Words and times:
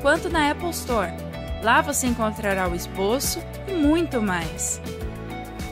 quanto 0.00 0.28
na 0.28 0.50
Apple 0.50 0.70
Store. 0.70 1.12
Lá 1.62 1.82
você 1.82 2.06
encontrará 2.06 2.68
o 2.68 2.74
esboço 2.74 3.40
e 3.66 3.72
muito 3.72 4.22
mais. 4.22 4.80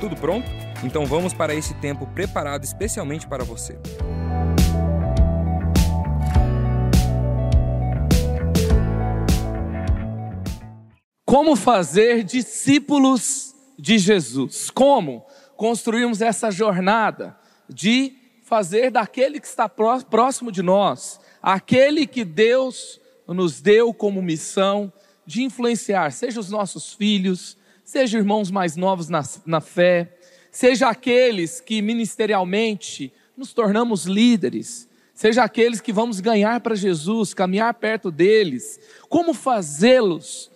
Tudo 0.01 0.17
pronto? 0.17 0.49
Então 0.83 1.07
vamos 1.07 1.33
para 1.33 1.55
esse 1.55 1.75
tempo 1.75 2.07
preparado 2.09 2.65
especialmente 2.65 3.27
para 3.27 3.45
você. 3.45 3.79
Como 11.25 11.57
fazer 11.57 12.25
discípulos 12.25 13.55
de 13.79 13.99
Jesus? 13.99 14.71
Como 14.71 15.25
construirmos 15.57 16.21
essa 16.21 16.51
jornada 16.51 17.37
de 17.69 18.15
fazer 18.45 18.91
daquele 18.91 19.41
que 19.41 19.47
está 19.47 19.69
próximo 19.69 20.53
de 20.53 20.63
nós, 20.63 21.19
aquele 21.43 22.07
que 22.07 22.25
Deus 22.25 23.01
nos 23.35 23.61
deu 23.61 23.93
como 23.93 24.23
missão 24.23 24.93
de 25.27 25.43
influenciar, 25.43 26.13
seja 26.13 26.39
os 26.39 26.51
nossos 26.51 26.93
filhos, 26.95 27.57
seja 27.85 28.19
irmãos 28.19 28.51
mais 28.51 28.77
novos 28.77 29.09
na, 29.09 29.23
na 29.45 29.61
fé, 29.61 30.17
seja 30.51 30.89
aqueles 30.89 31.61
que 31.61 31.83
ministerialmente 31.83 33.13
nos 33.37 33.53
tornamos 33.53 34.05
líderes, 34.05 34.89
seja 35.15 35.43
aqueles 35.43 35.81
que 35.81 35.93
vamos 35.93 36.21
ganhar 36.21 36.61
para 36.61 36.75
Jesus, 36.75 37.35
caminhar 37.35 37.75
perto 37.75 38.11
deles, 38.11 38.79
como 39.09 39.35
fazê-los 39.35 40.51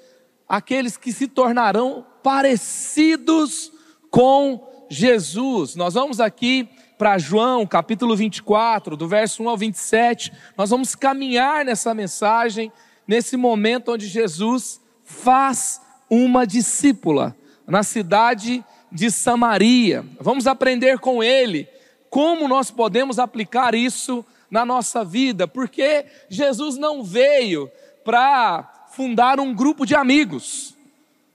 aqueles 0.48 0.96
que 0.96 1.12
se 1.12 1.28
tornarão 1.28 2.04
parecidos 2.22 3.72
com 4.10 4.86
Jesus. 4.90 5.76
Nós 5.76 5.94
vamos 5.94 6.20
aqui 6.20 6.68
para 7.00 7.16
João, 7.16 7.66
capítulo 7.66 8.14
24, 8.14 8.94
do 8.94 9.08
verso 9.08 9.42
1 9.42 9.48
ao 9.48 9.56
27. 9.56 10.30
Nós 10.54 10.68
vamos 10.68 10.94
caminhar 10.94 11.64
nessa 11.64 11.94
mensagem, 11.94 12.70
nesse 13.08 13.38
momento 13.38 13.92
onde 13.92 14.06
Jesus 14.06 14.82
faz 15.02 15.80
uma 16.10 16.46
discípula 16.46 17.34
na 17.66 17.82
cidade 17.82 18.62
de 18.92 19.10
Samaria. 19.10 20.04
Vamos 20.20 20.46
aprender 20.46 20.98
com 20.98 21.22
ele 21.22 21.66
como 22.10 22.46
nós 22.46 22.70
podemos 22.70 23.18
aplicar 23.18 23.74
isso 23.74 24.22
na 24.50 24.66
nossa 24.66 25.02
vida, 25.02 25.48
porque 25.48 26.04
Jesus 26.28 26.76
não 26.76 27.02
veio 27.02 27.70
para 28.04 28.88
fundar 28.92 29.40
um 29.40 29.54
grupo 29.54 29.86
de 29.86 29.94
amigos, 29.94 30.76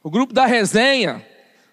o 0.04 0.12
grupo 0.12 0.32
da 0.32 0.46
resenha, 0.46 1.26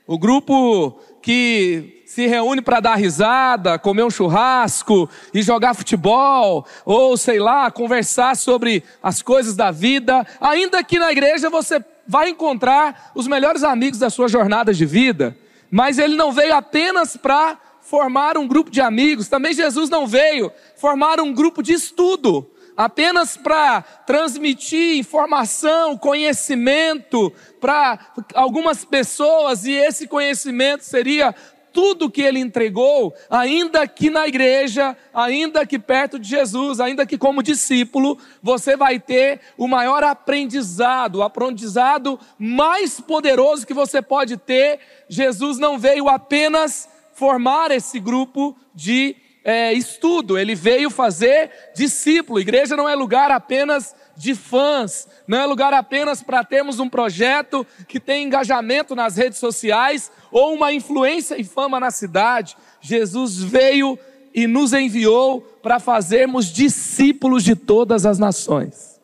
o 0.06 0.18
grupo 0.18 0.98
que 1.20 2.02
se 2.12 2.27
reúne 2.27 2.60
para 2.60 2.78
dar 2.78 2.96
risada, 2.96 3.78
comer 3.78 4.05
um 4.05 4.10
churrasco 4.10 5.08
e 5.32 5.41
jogar 5.41 5.72
futebol, 5.72 6.66
ou 6.84 7.16
sei 7.16 7.38
lá, 7.38 7.70
conversar 7.70 8.36
sobre 8.36 8.84
as 9.03 9.22
coisas 9.22 9.56
da 9.56 9.70
vida. 9.70 10.26
Ainda 10.38 10.84
que 10.84 10.98
na 10.98 11.10
igreja 11.10 11.48
você 11.48 11.82
vai 12.06 12.28
encontrar 12.28 13.12
os 13.14 13.26
melhores 13.26 13.64
amigos 13.64 13.98
da 13.98 14.10
sua 14.10 14.28
jornada 14.28 14.75
de 14.75 14.84
vida, 14.84 15.34
mas 15.70 15.98
ele 15.98 16.14
não 16.14 16.32
veio 16.32 16.54
apenas 16.54 17.16
para 17.16 17.59
formar 17.81 18.37
um 18.37 18.47
grupo 18.47 18.70
de 18.70 18.82
amigos, 18.82 19.28
também 19.28 19.54
Jesus 19.54 19.88
não 19.88 20.06
veio 20.06 20.53
formar 20.76 21.19
um 21.19 21.32
grupo 21.32 21.62
de 21.62 21.72
estudo 21.72 22.47
apenas 22.76 23.37
para 23.37 23.82
transmitir 24.06 24.98
informação, 24.98 25.97
conhecimento 25.97 27.32
para 27.58 27.98
algumas 28.34 28.84
pessoas, 28.84 29.64
e 29.64 29.72
esse 29.72 30.06
conhecimento 30.06 30.82
seria 30.82 31.34
tudo 31.72 32.10
que 32.10 32.22
ele 32.22 32.38
entregou, 32.38 33.15
ainda 33.31 33.87
que 33.87 34.10
na 34.10 34.27
igreja, 34.28 34.97
ainda 35.12 35.66
que 35.66 35.78
perto 35.78 36.19
de 36.19 36.28
Jesus, 36.28 36.81
ainda 36.81 37.06
que 37.06 37.16
como 37.16 37.43
discípulo, 37.43 38.19
você 38.43 38.77
vai 38.77 39.00
ter 39.00 39.41
o 39.56 39.66
maior 39.66 40.05
aprendizado, 40.05 41.16
o 41.16 41.22
aprendizado 41.22 42.19
mais 42.38 43.00
poderoso 43.00 43.66
que 43.66 43.75
você 43.75 44.03
pode 44.03 44.37
ter. 44.37 44.81
Jesus 45.09 45.59
não 45.59 45.78
veio 45.78 46.09
apenas 46.09 46.88
formar 47.15 47.71
esse 47.71 47.99
grupo 47.99 48.56
de 48.75 49.16
é, 49.44 49.72
estudo, 49.72 50.38
ele 50.38 50.55
veio 50.55 50.91
fazer 50.91 51.50
discípulo. 51.75 52.41
Igreja 52.41 52.77
não 52.77 52.88
é 52.88 52.94
lugar 52.94 53.31
apenas 53.31 53.94
de 54.17 54.34
fãs, 54.34 55.09
não 55.27 55.39
é 55.39 55.47
lugar 55.47 55.73
apenas 55.73 56.23
para 56.23 56.45
termos 56.45 56.78
um 56.78 56.89
projeto 56.89 57.67
que 57.89 57.99
tem 57.99 58.27
engajamento 58.27 58.95
nas 58.95 59.17
redes 59.17 59.39
sociais 59.39 60.11
ou 60.31 60.55
uma 60.55 60.73
influência 60.73 61.41
e 61.41 61.45
fama 61.45 61.81
na 61.81 61.91
cidade. 61.91 62.56
Jesus 62.81 63.43
veio 63.43 63.99
e 64.34 64.47
nos 64.47 64.73
enviou 64.73 65.41
para 65.62 65.78
fazermos 65.78 66.47
discípulos 66.47 67.45
de 67.45 67.55
todas 67.55 68.06
as 68.06 68.19
nações. 68.19 69.00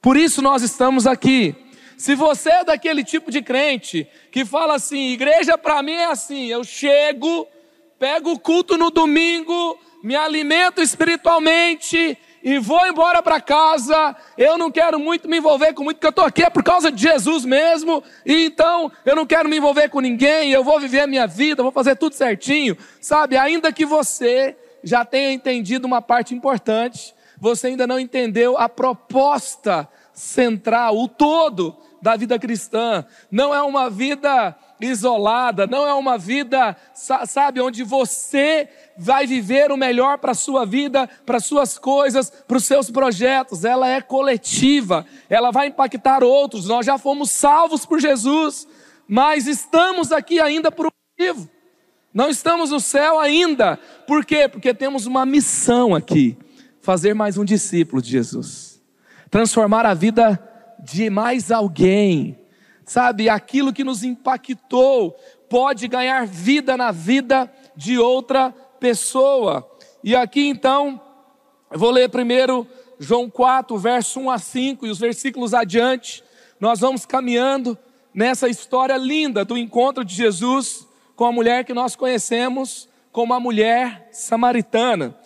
Por 0.00 0.16
isso 0.16 0.40
nós 0.40 0.62
estamos 0.62 1.06
aqui. 1.06 1.54
Se 1.96 2.14
você 2.14 2.50
é 2.50 2.64
daquele 2.64 3.04
tipo 3.04 3.30
de 3.30 3.42
crente 3.42 4.08
que 4.32 4.44
fala 4.44 4.74
assim, 4.74 5.10
igreja 5.10 5.58
para 5.58 5.82
mim 5.82 5.92
é 5.92 6.06
assim, 6.06 6.46
eu 6.46 6.64
chego, 6.64 7.46
pego 7.98 8.32
o 8.32 8.38
culto 8.38 8.78
no 8.78 8.90
domingo, 8.90 9.78
me 10.02 10.16
alimento 10.16 10.80
espiritualmente 10.80 12.16
e 12.42 12.58
vou 12.58 12.86
embora 12.86 13.22
para 13.22 13.40
casa. 13.40 14.16
Eu 14.36 14.56
não 14.56 14.70
quero 14.70 14.98
muito 14.98 15.28
me 15.28 15.38
envolver 15.38 15.72
com 15.72 15.84
muito, 15.84 15.96
porque 15.96 16.06
eu 16.06 16.10
estou 16.10 16.24
aqui 16.24 16.42
é 16.42 16.50
por 16.50 16.62
causa 16.62 16.90
de 16.90 17.00
Jesus 17.00 17.44
mesmo. 17.44 18.02
E 18.24 18.46
então 18.46 18.90
eu 19.04 19.14
não 19.14 19.26
quero 19.26 19.48
me 19.48 19.56
envolver 19.56 19.88
com 19.88 20.00
ninguém. 20.00 20.50
Eu 20.50 20.64
vou 20.64 20.80
viver 20.80 21.00
a 21.00 21.06
minha 21.06 21.26
vida, 21.26 21.62
vou 21.62 21.72
fazer 21.72 21.96
tudo 21.96 22.14
certinho, 22.14 22.76
sabe? 23.00 23.36
Ainda 23.36 23.72
que 23.72 23.84
você 23.84 24.56
já 24.82 25.04
tenha 25.04 25.32
entendido 25.32 25.86
uma 25.86 26.00
parte 26.00 26.34
importante, 26.34 27.14
você 27.38 27.68
ainda 27.68 27.86
não 27.86 27.98
entendeu 27.98 28.56
a 28.58 28.68
proposta 28.68 29.88
central, 30.12 30.98
o 30.98 31.08
todo 31.08 31.76
da 32.00 32.16
vida 32.16 32.38
cristã. 32.38 33.04
Não 33.30 33.54
é 33.54 33.62
uma 33.62 33.90
vida 33.90 34.56
isolada, 34.80 35.66
não 35.66 35.86
é 35.86 35.92
uma 35.94 36.16
vida, 36.16 36.76
sabe, 36.94 37.60
onde 37.60 37.82
você 37.82 38.68
vai 39.00 39.26
viver 39.26 39.72
o 39.72 39.76
melhor 39.76 40.18
para 40.18 40.32
a 40.32 40.34
sua 40.34 40.66
vida, 40.66 41.08
para 41.24 41.38
as 41.38 41.46
suas 41.46 41.78
coisas, 41.78 42.28
para 42.28 42.58
os 42.58 42.64
seus 42.64 42.90
projetos. 42.90 43.64
Ela 43.64 43.88
é 43.88 44.02
coletiva, 44.02 45.06
ela 45.28 45.50
vai 45.50 45.68
impactar 45.68 46.22
outros. 46.22 46.66
Nós 46.66 46.84
já 46.84 46.98
fomos 46.98 47.30
salvos 47.30 47.86
por 47.86 47.98
Jesus, 47.98 48.68
mas 49.08 49.46
estamos 49.46 50.12
aqui 50.12 50.38
ainda 50.38 50.70
por 50.70 50.86
um 50.86 50.90
motivo. 51.18 51.48
Não 52.12 52.28
estamos 52.28 52.70
no 52.70 52.80
céu 52.80 53.18
ainda. 53.18 53.78
Por 54.06 54.24
quê? 54.24 54.46
Porque 54.46 54.74
temos 54.74 55.06
uma 55.06 55.24
missão 55.24 55.94
aqui: 55.94 56.36
fazer 56.82 57.14
mais 57.14 57.38
um 57.38 57.44
discípulo 57.44 58.02
de 58.02 58.10
Jesus, 58.10 58.82
transformar 59.30 59.86
a 59.86 59.94
vida 59.94 60.38
de 60.78 61.08
mais 61.08 61.50
alguém 61.50 62.40
sabe, 62.90 63.28
aquilo 63.28 63.72
que 63.72 63.84
nos 63.84 64.02
impactou 64.02 65.16
pode 65.48 65.86
ganhar 65.86 66.26
vida 66.26 66.76
na 66.76 66.90
vida 66.90 67.48
de 67.76 67.96
outra 67.96 68.52
pessoa. 68.80 69.70
E 70.02 70.16
aqui 70.16 70.48
então, 70.48 71.00
eu 71.70 71.78
vou 71.78 71.90
ler 71.90 72.08
primeiro 72.08 72.66
João 72.98 73.30
4, 73.30 73.78
verso 73.78 74.18
1 74.18 74.30
a 74.30 74.38
5 74.38 74.86
e 74.86 74.90
os 74.90 74.98
versículos 74.98 75.54
adiante. 75.54 76.24
Nós 76.58 76.80
vamos 76.80 77.06
caminhando 77.06 77.78
nessa 78.12 78.48
história 78.48 78.96
linda 78.96 79.44
do 79.44 79.56
encontro 79.56 80.04
de 80.04 80.14
Jesus 80.14 80.86
com 81.14 81.24
a 81.24 81.32
mulher 81.32 81.64
que 81.64 81.74
nós 81.74 81.94
conhecemos 81.94 82.88
como 83.12 83.34
a 83.34 83.40
mulher 83.40 84.08
samaritana. 84.10 85.16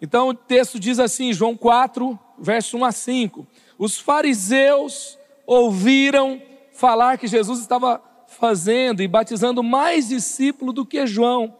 Então 0.00 0.28
o 0.28 0.34
texto 0.34 0.78
diz 0.78 0.98
assim, 0.98 1.32
João 1.32 1.56
4, 1.56 2.18
verso 2.38 2.76
1 2.76 2.84
a 2.84 2.92
5: 2.92 3.46
Os 3.78 3.98
fariseus 3.98 5.18
ouviram 5.46 6.40
falar 6.72 7.18
que 7.18 7.26
Jesus 7.26 7.60
estava 7.60 8.02
fazendo 8.26 9.02
e 9.02 9.08
batizando 9.08 9.62
mais 9.62 10.08
discípulos 10.08 10.74
do 10.74 10.86
que 10.86 11.06
João, 11.06 11.54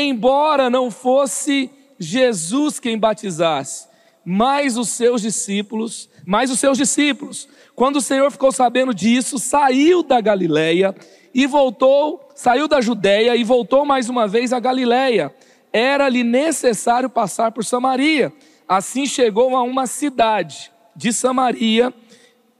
embora 0.00 0.68
não 0.68 0.90
fosse 0.90 1.70
Jesus 1.98 2.80
quem 2.80 2.98
batizasse, 2.98 3.86
mas 4.24 4.76
os 4.76 4.88
seus 4.88 5.22
discípulos, 5.22 6.08
mais 6.26 6.50
os 6.50 6.58
seus 6.58 6.76
discípulos. 6.76 7.48
Quando 7.74 7.96
o 7.96 8.00
Senhor 8.00 8.30
ficou 8.30 8.50
sabendo 8.50 8.92
disso, 8.92 9.38
saiu 9.38 10.02
da 10.02 10.20
Galileia 10.20 10.94
e 11.32 11.46
voltou, 11.46 12.28
saiu 12.34 12.66
da 12.66 12.80
Judéia 12.80 13.36
e 13.36 13.44
voltou 13.44 13.84
mais 13.84 14.08
uma 14.08 14.26
vez 14.26 14.52
à 14.52 14.58
Galileia. 14.58 15.34
Era-lhe 15.72 16.24
necessário 16.24 17.10
passar 17.10 17.52
por 17.52 17.64
Samaria. 17.64 18.32
Assim 18.66 19.06
chegou 19.06 19.56
a 19.56 19.62
uma 19.62 19.86
cidade 19.86 20.72
de 20.96 21.12
Samaria 21.12 21.92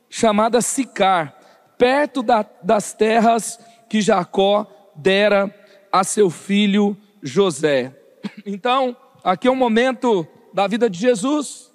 chamada 0.09 0.61
Sicar, 0.61 1.37
perto 1.79 2.23
da, 2.23 2.45
das 2.63 2.93
terras 2.93 3.59
que 3.89 4.01
Jacó 4.01 4.67
dera 4.95 5.53
a 5.91 6.05
seu 6.05 6.29
filho 6.31 6.97
José. 7.25 7.97
Então, 8.45 8.95
aqui 9.25 9.49
é 9.49 9.51
um 9.51 9.57
momento 9.57 10.29
da 10.53 10.67
vida 10.67 10.91
de 10.91 10.99
Jesus, 10.99 11.73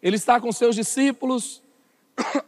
ele 0.00 0.14
está 0.14 0.40
com 0.40 0.52
seus 0.52 0.76
discípulos, 0.76 1.60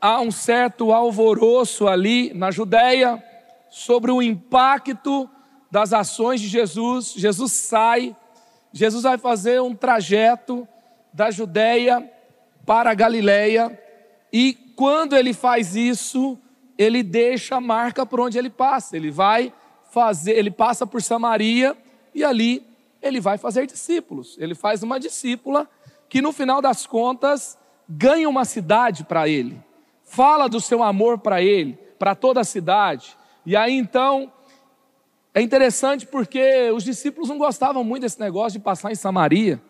há 0.01 0.21
um 0.21 0.31
certo 0.31 0.93
alvoroço 0.93 1.89
ali 1.89 2.33
na 2.33 2.53
Judéia 2.53 3.23
sobre 3.69 4.13
o 4.13 4.23
impacto 4.23 5.29
das 5.69 5.93
ações 5.93 6.41
de 6.41 6.47
Jesus. 6.47 7.13
Jesus 7.17 7.53
sai, 7.53 8.15
Jesus 8.73 9.03
vai 9.03 9.19
fazer 9.19 9.61
um 9.61 9.75
trajeto 9.75 10.67
da 11.13 11.33
Judéia 11.33 12.09
para 12.65 12.93
a 12.93 12.95
Galiléia, 12.95 13.79
e 14.33 14.55
quando 14.77 15.17
ele 15.17 15.33
faz 15.33 15.75
isso, 15.75 16.39
ele 16.79 17.03
deixa 17.03 17.57
a 17.57 17.61
marca 17.61 18.07
por 18.07 18.21
onde 18.21 18.39
ele 18.39 18.51
passa. 18.51 18.97
Ele 18.97 19.11
vai 19.11 19.53
fazer, 19.91 20.33
ele 20.33 20.51
passa 20.51 20.87
por 20.87 21.03
Samaria 21.03 21.77
e 22.15 22.23
ali 22.25 22.65
ele 23.03 23.21
vai 23.21 23.37
fazer 23.37 23.67
discípulos. 23.67 24.37
Ele 24.39 24.55
faz 24.55 24.83
uma 24.83 24.99
discípula 24.99 25.69
que 26.09 26.23
no 26.23 26.33
final 26.33 26.63
das 26.63 26.87
contas 26.87 27.59
ganha 27.89 28.29
uma 28.29 28.45
cidade 28.45 29.05
para 29.05 29.29
ele. 29.29 29.61
Fala 30.05 30.49
do 30.49 30.61
seu 30.61 30.83
amor 30.83 31.19
para 31.19 31.43
ele, 31.43 31.79
para 31.99 32.15
toda 32.15 32.41
a 32.41 32.45
cidade. 32.45 33.17
E 33.45 33.57
aí 33.57 33.75
então 33.75 34.33
é 35.35 35.43
interessante 35.43 36.07
porque 36.07 36.71
os 36.71 36.85
discípulos 36.85 37.29
não 37.29 37.37
gostavam 37.37 37.83
muito 37.83 38.03
desse 38.03 38.21
negócio 38.21 38.59
de 38.59 38.65
passar 38.65 38.93
em 38.93 38.95
Samaria. 38.95 39.61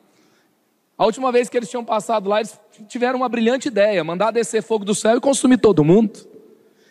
A 0.97 1.05
última 1.07 1.33
vez 1.33 1.49
que 1.49 1.57
eles 1.57 1.69
tinham 1.69 1.85
passado 1.85 2.29
lá, 2.29 2.39
eles 2.39 2.61
tiveram 2.87 3.17
uma 3.17 3.29
brilhante 3.29 3.69
ideia: 3.69 4.05
mandar 4.05 4.31
descer 4.31 4.63
fogo 4.63 4.85
do 4.85 4.95
céu 4.95 5.17
e 5.17 5.21
consumir 5.21 5.59
todo 5.59 5.83
mundo. 5.83 6.34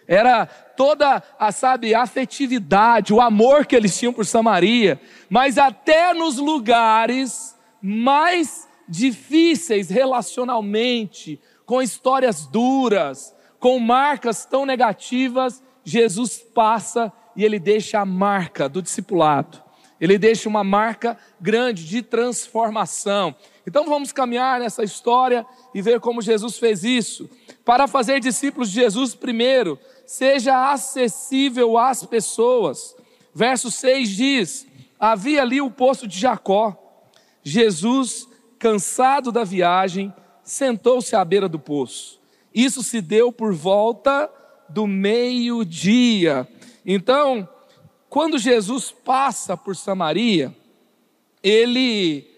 Era 0.08 0.46
toda 0.46 1.24
a, 1.40 1.52
sabe, 1.52 1.96
afetividade, 1.96 3.14
o 3.14 3.22
amor 3.22 3.66
que 3.66 3.76
eles 3.76 3.98
tinham 3.98 4.14
por 4.14 4.26
Samaria, 4.26 5.00
mas 5.30 5.58
até 5.58 6.14
nos 6.14 6.38
lugares 6.38 7.56
mais 7.82 8.68
difíceis 8.88 9.90
relacionalmente, 9.90 11.40
com 11.66 11.82
histórias 11.82 12.46
duras, 12.46 13.34
com 13.60 13.80
marcas 13.80 14.46
tão 14.46 14.66
negativas, 14.66 15.64
Jesus 15.84 16.38
passa 16.38 17.12
e 17.36 17.44
ele 17.44 17.60
deixa 17.60 18.00
a 18.00 18.06
marca 18.06 18.68
do 18.68 18.82
discipulado. 18.82 19.62
Ele 20.00 20.18
deixa 20.18 20.50
uma 20.50 20.64
marca 20.64 21.18
grande 21.40 21.86
de 21.86 22.02
transformação. 22.02 23.34
Então 23.66 23.86
vamos 23.86 24.12
caminhar 24.12 24.60
nessa 24.60 24.84
história 24.84 25.46
e 25.74 25.82
ver 25.82 26.02
como 26.02 26.22
Jesus 26.22 26.58
fez 26.58 26.84
isso. 26.84 27.30
Para 27.66 27.88
fazer 27.88 28.20
discípulos 28.20 28.70
de 28.70 28.82
Jesus, 28.82 29.16
primeiro, 29.16 29.80
seja 30.06 30.72
acessível 30.72 31.78
às 31.78 32.06
pessoas. 32.06 32.96
Verso 33.34 33.72
6 33.72 34.10
diz: 34.10 34.68
Havia 35.00 35.42
ali 35.42 35.62
o 35.62 35.72
poço 35.72 36.08
de 36.08 36.20
Jacó. 36.20 36.78
Jesus, 37.42 38.28
cansado 38.60 39.32
da 39.32 39.44
viagem, 39.44 40.14
sentou-se 40.44 41.16
à 41.16 41.24
beira 41.24 41.48
do 41.48 41.60
poço. 41.60 42.20
Isso 42.54 42.84
se 42.84 43.02
deu 43.02 43.32
por 43.32 43.54
volta 43.54 44.30
do 44.70 44.86
meio-dia. 44.86 46.48
Então, 46.86 47.48
quando 48.10 48.38
Jesus 48.38 48.92
passa 48.92 49.58
por 49.58 49.76
Samaria, 49.76 50.56
ele 51.42 52.30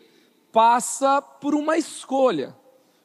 passa 0.51 1.22
por 1.22 1.54
uma 1.54 1.77
escolha, 1.77 2.56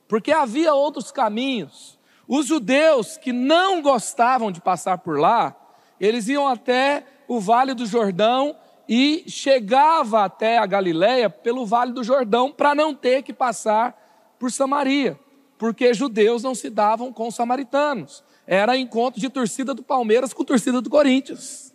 porque 0.06 0.30
havia 0.30 0.72
outros 0.72 1.10
caminhos. 1.10 1.98
Os 2.32 2.46
judeus 2.46 3.16
que 3.16 3.32
não 3.32 3.82
gostavam 3.82 4.52
de 4.52 4.60
passar 4.60 4.98
por 4.98 5.18
lá, 5.18 5.52
eles 5.98 6.28
iam 6.28 6.46
até 6.46 7.04
o 7.26 7.40
Vale 7.40 7.74
do 7.74 7.84
Jordão 7.84 8.54
e 8.88 9.24
chegava 9.26 10.22
até 10.22 10.56
a 10.56 10.64
Galiléia 10.64 11.28
pelo 11.28 11.66
Vale 11.66 11.92
do 11.92 12.04
Jordão 12.04 12.52
para 12.52 12.72
não 12.72 12.94
ter 12.94 13.24
que 13.24 13.32
passar 13.32 14.36
por 14.38 14.52
Samaria, 14.52 15.18
porque 15.58 15.92
judeus 15.92 16.44
não 16.44 16.54
se 16.54 16.70
davam 16.70 17.12
com 17.12 17.32
samaritanos. 17.32 18.22
Era 18.46 18.76
encontro 18.76 19.20
de 19.20 19.28
torcida 19.28 19.74
do 19.74 19.82
Palmeiras 19.82 20.32
com 20.32 20.44
torcida 20.44 20.80
do 20.80 20.88
Corinthians. 20.88 21.74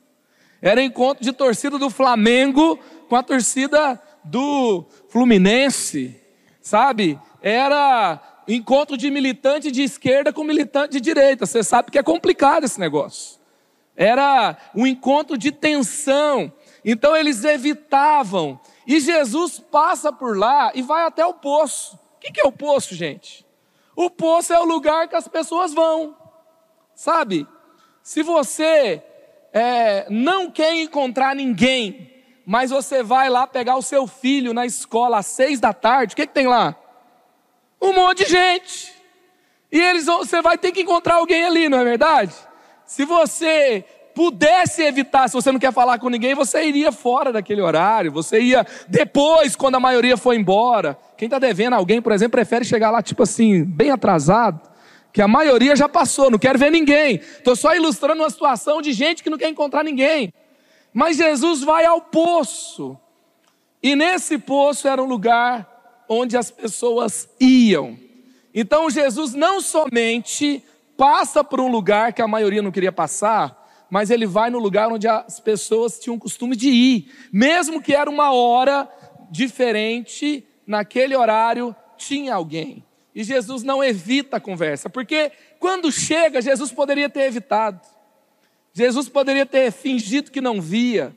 Era 0.61 0.81
encontro 0.81 1.21
de 1.21 1.33
torcida 1.33 1.77
do 1.77 1.89
Flamengo 1.89 2.79
com 3.09 3.17
a 3.17 3.21
torcida 3.21 4.01
do 4.23 4.85
Fluminense, 5.09 6.15
sabe? 6.61 7.19
Era 7.41 8.34
encontro 8.47 8.97
de 8.97 9.09
militante 9.09 9.71
de 9.71 9.83
esquerda 9.83 10.31
com 10.31 10.43
militante 10.43 10.93
de 10.93 11.01
direita. 11.01 11.45
Você 11.45 11.63
sabe 11.63 11.91
que 11.91 11.97
é 11.97 12.03
complicado 12.03 12.63
esse 12.63 12.79
negócio. 12.79 13.39
Era 13.95 14.57
um 14.75 14.85
encontro 14.85 15.37
de 15.37 15.51
tensão. 15.51 16.51
Então 16.83 17.15
eles 17.15 17.43
evitavam. 17.43 18.59
E 18.85 18.99
Jesus 18.99 19.59
passa 19.59 20.11
por 20.11 20.37
lá 20.37 20.71
e 20.75 20.81
vai 20.81 21.05
até 21.05 21.25
o 21.25 21.33
poço. 21.33 21.97
O 22.15 22.19
que 22.19 22.39
é 22.39 22.45
o 22.45 22.51
poço, 22.51 22.93
gente? 22.95 23.45
O 23.95 24.09
poço 24.09 24.51
é 24.53 24.59
o 24.59 24.65
lugar 24.65 25.07
que 25.07 25.15
as 25.15 25.27
pessoas 25.27 25.73
vão. 25.73 26.15
Sabe? 26.93 27.47
Se 28.03 28.21
você 28.21 29.01
é, 29.53 30.05
não 30.09 30.51
quer 30.51 30.75
encontrar 30.75 31.35
ninguém, 31.35 32.11
mas 32.45 32.69
você 32.69 33.01
vai 33.01 33.29
lá 33.29 33.47
pegar 33.47 33.77
o 33.77 33.81
seu 33.81 34.05
filho 34.05 34.53
na 34.53 34.65
escola 34.65 35.17
às 35.17 35.25
seis 35.25 35.59
da 35.59 35.73
tarde, 35.73 36.13
o 36.13 36.15
que, 36.15 36.27
que 36.27 36.33
tem 36.33 36.47
lá? 36.47 36.75
Um 37.85 37.93
monte 37.93 38.25
de 38.25 38.31
gente. 38.31 38.93
E 39.71 39.79
eles 39.79 40.07
você 40.07 40.41
vai 40.41 40.57
ter 40.57 40.71
que 40.71 40.81
encontrar 40.81 41.15
alguém 41.15 41.45
ali, 41.45 41.69
não 41.69 41.77
é 41.77 41.83
verdade? 41.83 42.33
Se 42.83 43.05
você 43.05 43.85
pudesse 44.15 44.81
evitar, 44.81 45.27
se 45.27 45.35
você 45.35 45.51
não 45.51 45.59
quer 45.59 45.71
falar 45.71 45.99
com 45.99 46.09
ninguém, 46.09 46.33
você 46.33 46.63
iria 46.63 46.91
fora 46.91 47.31
daquele 47.31 47.61
horário, 47.61 48.11
você 48.11 48.39
ia 48.39 48.65
depois, 48.87 49.55
quando 49.55 49.75
a 49.75 49.79
maioria 49.79 50.17
foi 50.17 50.35
embora. 50.35 50.97
Quem 51.15 51.27
está 51.27 51.37
devendo 51.37 51.73
alguém, 51.73 52.01
por 52.01 52.11
exemplo, 52.11 52.31
prefere 52.31 52.65
chegar 52.65 52.89
lá, 52.89 53.03
tipo 53.03 53.21
assim, 53.21 53.63
bem 53.63 53.91
atrasado, 53.91 54.61
que 55.13 55.21
a 55.21 55.27
maioria 55.27 55.75
já 55.75 55.87
passou, 55.87 56.31
não 56.31 56.39
quero 56.39 56.57
ver 56.57 56.71
ninguém. 56.71 57.17
Estou 57.17 57.55
só 57.55 57.75
ilustrando 57.75 58.23
uma 58.23 58.29
situação 58.31 58.81
de 58.81 58.93
gente 58.93 59.21
que 59.21 59.29
não 59.29 59.37
quer 59.37 59.49
encontrar 59.49 59.83
ninguém. 59.83 60.33
Mas 60.91 61.17
Jesus 61.17 61.61
vai 61.61 61.85
ao 61.85 62.01
poço. 62.01 62.97
E 63.83 63.95
nesse 63.95 64.39
poço 64.39 64.87
era 64.87 65.03
um 65.03 65.05
lugar 65.05 65.74
onde 66.07 66.37
as 66.37 66.51
pessoas 66.51 67.29
iam. 67.39 67.97
Então 68.53 68.89
Jesus 68.89 69.33
não 69.33 69.59
somente 69.59 70.63
passa 70.97 71.43
por 71.43 71.59
um 71.59 71.67
lugar 71.67 72.13
que 72.13 72.21
a 72.21 72.27
maioria 72.27 72.61
não 72.61 72.71
queria 72.71 72.91
passar, 72.91 73.65
mas 73.89 74.09
ele 74.09 74.25
vai 74.25 74.49
no 74.49 74.59
lugar 74.59 74.91
onde 74.91 75.07
as 75.07 75.39
pessoas 75.39 75.99
tinham 75.99 76.17
costume 76.17 76.55
de 76.55 76.69
ir, 76.69 77.11
mesmo 77.31 77.81
que 77.81 77.93
era 77.93 78.09
uma 78.09 78.33
hora 78.33 78.89
diferente, 79.29 80.45
naquele 80.65 81.15
horário 81.15 81.75
tinha 81.97 82.33
alguém. 82.33 82.83
E 83.13 83.23
Jesus 83.23 83.63
não 83.63 83.83
evita 83.83 84.37
a 84.37 84.41
conversa, 84.41 84.89
porque 84.89 85.31
quando 85.59 85.91
chega, 85.91 86.41
Jesus 86.41 86.71
poderia 86.71 87.09
ter 87.09 87.21
evitado. 87.21 87.79
Jesus 88.73 89.07
poderia 89.07 89.45
ter 89.45 89.71
fingido 89.71 90.31
que 90.31 90.41
não 90.41 90.61
via. 90.61 91.15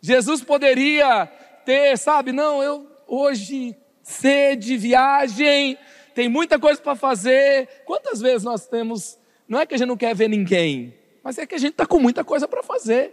Jesus 0.00 0.42
poderia 0.42 1.26
ter, 1.64 1.96
sabe, 1.96 2.32
não, 2.32 2.62
eu 2.62 2.86
hoje 3.06 3.76
sede, 4.08 4.76
viagem, 4.78 5.76
tem 6.14 6.28
muita 6.28 6.58
coisa 6.58 6.80
para 6.80 6.96
fazer. 6.96 7.68
Quantas 7.84 8.20
vezes 8.20 8.42
nós 8.42 8.66
temos, 8.66 9.18
não 9.46 9.60
é 9.60 9.66
que 9.66 9.74
a 9.74 9.78
gente 9.78 9.88
não 9.88 9.96
quer 9.96 10.14
ver 10.14 10.28
ninguém, 10.28 10.94
mas 11.22 11.36
é 11.36 11.46
que 11.46 11.54
a 11.54 11.58
gente 11.58 11.72
está 11.72 11.84
com 11.84 12.00
muita 12.00 12.24
coisa 12.24 12.48
para 12.48 12.62
fazer. 12.62 13.12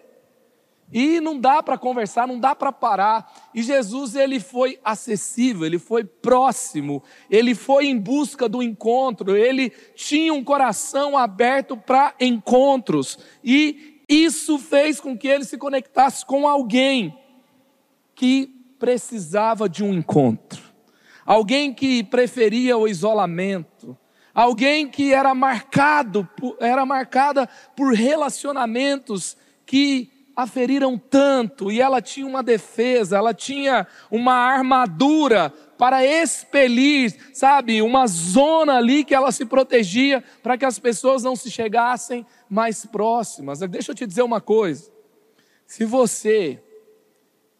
E 0.93 1.19
não 1.19 1.37
dá 1.37 1.61
para 1.61 1.77
conversar, 1.77 2.27
não 2.27 2.39
dá 2.39 2.55
para 2.55 2.71
parar. 2.71 3.49
E 3.53 3.61
Jesus, 3.61 4.15
ele 4.15 4.39
foi 4.39 4.79
acessível, 4.83 5.65
ele 5.65 5.79
foi 5.79 6.05
próximo, 6.05 7.03
ele 7.29 7.53
foi 7.53 7.87
em 7.87 7.97
busca 7.97 8.47
do 8.47 8.63
encontro, 8.63 9.35
ele 9.35 9.71
tinha 9.95 10.33
um 10.33 10.43
coração 10.43 11.17
aberto 11.17 11.75
para 11.75 12.15
encontros. 12.19 13.19
E 13.43 14.01
isso 14.07 14.57
fez 14.57 15.01
com 15.01 15.17
que 15.17 15.27
ele 15.27 15.43
se 15.43 15.57
conectasse 15.57 16.25
com 16.25 16.47
alguém 16.47 17.17
que 18.13 18.47
precisava 18.79 19.67
de 19.67 19.83
um 19.83 19.93
encontro. 19.93 20.64
Alguém 21.25 21.73
que 21.73 22.03
preferia 22.03 22.77
o 22.77 22.87
isolamento, 22.87 23.97
alguém 24.33 24.87
que 24.87 25.11
era 25.11 25.33
marcado, 25.33 26.27
era 26.59 26.85
marcada 26.85 27.49
por 27.75 27.93
relacionamentos 27.93 29.35
que 29.65 30.11
a 30.35 30.45
feriram 30.45 30.97
tanto. 30.97 31.71
E 31.71 31.81
ela 31.81 32.01
tinha 32.01 32.27
uma 32.27 32.43
defesa, 32.43 33.17
ela 33.17 33.33
tinha 33.33 33.87
uma 34.11 34.33
armadura 34.33 35.51
para 35.77 36.05
expelir, 36.05 37.15
sabe, 37.33 37.81
uma 37.81 38.05
zona 38.07 38.77
ali 38.77 39.03
que 39.03 39.15
ela 39.15 39.31
se 39.31 39.45
protegia 39.45 40.23
para 40.43 40.57
que 40.57 40.65
as 40.65 40.77
pessoas 40.77 41.23
não 41.23 41.35
se 41.35 41.49
chegassem 41.49 42.25
mais 42.49 42.85
próximas. 42.85 43.59
Deixa 43.59 43.91
eu 43.91 43.95
te 43.95 44.05
dizer 44.05 44.21
uma 44.21 44.41
coisa: 44.41 44.91
se 45.65 45.85
você 45.85 46.61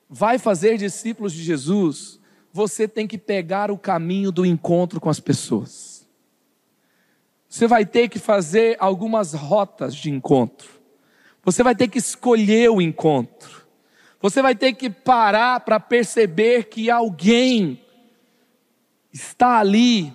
vai 0.10 0.38
fazer 0.38 0.78
discípulos 0.78 1.34
de 1.34 1.42
Jesus, 1.42 2.20
você 2.56 2.88
tem 2.88 3.06
que 3.06 3.18
pegar 3.18 3.70
o 3.70 3.78
caminho 3.78 4.32
do 4.32 4.46
encontro 4.46 5.02
com 5.02 5.10
as 5.10 5.20
pessoas. 5.20 6.08
você 7.50 7.68
vai 7.68 7.86
ter 7.86 8.08
que 8.08 8.18
fazer 8.18 8.78
algumas 8.80 9.34
rotas 9.34 9.94
de 9.94 10.10
encontro. 10.10 10.70
Você 11.44 11.62
vai 11.62 11.76
ter 11.76 11.90
que 11.90 11.98
escolher 11.98 12.70
o 12.70 12.82
encontro. 12.82 13.68
Você 14.22 14.42
vai 14.42 14.56
ter 14.56 14.72
que 14.72 14.90
parar 14.90 15.60
para 15.60 15.82
perceber 15.82 16.70
que 16.70 16.90
alguém 16.90 17.82
está 19.12 19.60
ali 19.60 20.14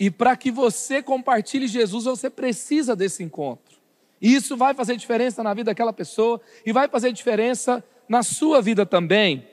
e 0.00 0.10
para 0.10 0.34
que 0.38 0.50
você 0.50 1.02
compartilhe 1.02 1.68
Jesus, 1.68 2.04
você 2.04 2.30
precisa 2.30 2.96
desse 2.96 3.22
encontro. 3.22 3.76
E 4.22 4.34
isso 4.34 4.56
vai 4.56 4.72
fazer 4.72 4.96
diferença 4.96 5.42
na 5.42 5.52
vida 5.52 5.70
daquela 5.70 5.92
pessoa 5.92 6.40
e 6.64 6.72
vai 6.72 6.88
fazer 6.88 7.12
diferença 7.12 7.84
na 8.08 8.22
sua 8.22 8.62
vida 8.62 8.86
também. 8.86 9.46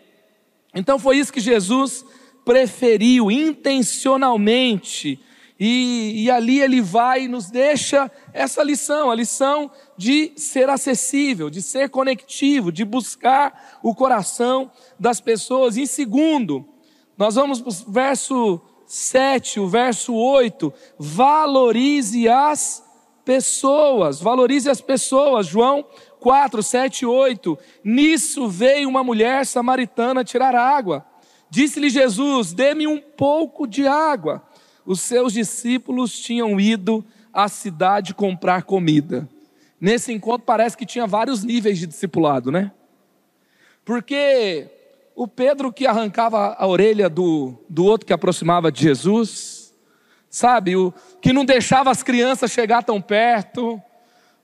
Então 0.74 0.98
foi 0.98 1.18
isso 1.18 1.34
que 1.34 1.42
Jesus 1.42 2.06
preferiu 2.46 3.32
intencionalmente. 3.32 5.20
E, 5.60 6.24
e, 6.24 6.32
ali 6.32 6.60
ele 6.60 6.82
vai 6.82 7.26
e 7.26 7.28
nos 7.28 7.52
deixa 7.52 8.10
essa 8.34 8.64
lição, 8.64 9.12
a 9.12 9.16
lição 9.16 9.70
de 9.96 10.32
ser 10.36 10.68
acessível, 10.68 11.52
de 11.52 11.62
ser 11.62 11.90
conectivo, 11.90 12.72
de 12.72 12.84
buscar 12.84 13.80
o 13.84 13.94
coração 13.94 14.72
das 15.00 15.22
pessoas. 15.22 15.78
Em 15.78 15.86
segundo, 15.86 16.66
nós 17.16 17.36
vamos 17.36 17.62
para 17.62 17.70
o 17.70 17.92
verso 17.92 18.60
7, 18.88 19.60
o 19.60 19.68
verso 19.68 20.16
8, 20.16 20.74
valorize 20.98 22.28
as 22.28 22.84
pessoas, 23.24 24.20
valorize 24.20 24.68
as 24.68 24.82
pessoas, 24.82 25.46
João 25.46 25.86
4, 26.20 26.64
7 26.64 27.02
e 27.02 27.06
8. 27.06 27.58
Nisso 27.84 28.48
veio 28.48 28.90
uma 28.90 29.04
mulher 29.04 29.46
samaritana 29.46 30.24
tirar 30.24 30.56
água. 30.56 31.06
Disse-lhe 31.52 31.90
Jesus: 31.90 32.54
Dê-me 32.54 32.88
um 32.88 32.98
pouco 32.98 33.68
de 33.68 33.86
água. 33.86 34.42
Os 34.86 35.02
seus 35.02 35.34
discípulos 35.34 36.18
tinham 36.18 36.58
ido 36.58 37.04
à 37.34 37.50
cidade 37.50 38.14
comprar 38.14 38.64
comida. 38.64 39.28
Nesse 39.80 40.14
encontro 40.14 40.46
parece 40.46 40.78
que 40.78 40.86
tinha 40.86 41.06
vários 41.06 41.44
níveis 41.44 41.78
de 41.78 41.86
discipulado, 41.86 42.52
né? 42.52 42.72
Porque 43.84 44.70
o 45.14 45.28
Pedro 45.28 45.74
que 45.74 45.86
arrancava 45.86 46.56
a 46.58 46.66
orelha 46.66 47.10
do, 47.10 47.54
do 47.68 47.84
outro 47.84 48.08
que 48.08 48.14
aproximava 48.14 48.72
de 48.72 48.82
Jesus, 48.82 49.74
sabe? 50.30 50.78
O 50.78 50.94
que 51.20 51.34
não 51.34 51.44
deixava 51.44 51.92
as 51.92 52.02
crianças 52.02 52.52
chegar 52.52 52.82
tão 52.82 53.02
perto. 53.02 53.82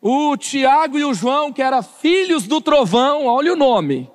O 0.02 0.36
Tiago 0.36 1.00
e 1.00 1.06
o 1.06 1.14
João, 1.14 1.54
que 1.54 1.62
eram 1.62 1.82
filhos 1.82 2.48
do 2.48 2.60
trovão, 2.60 3.28
olha 3.28 3.54
o 3.54 3.56
nome. 3.56 4.12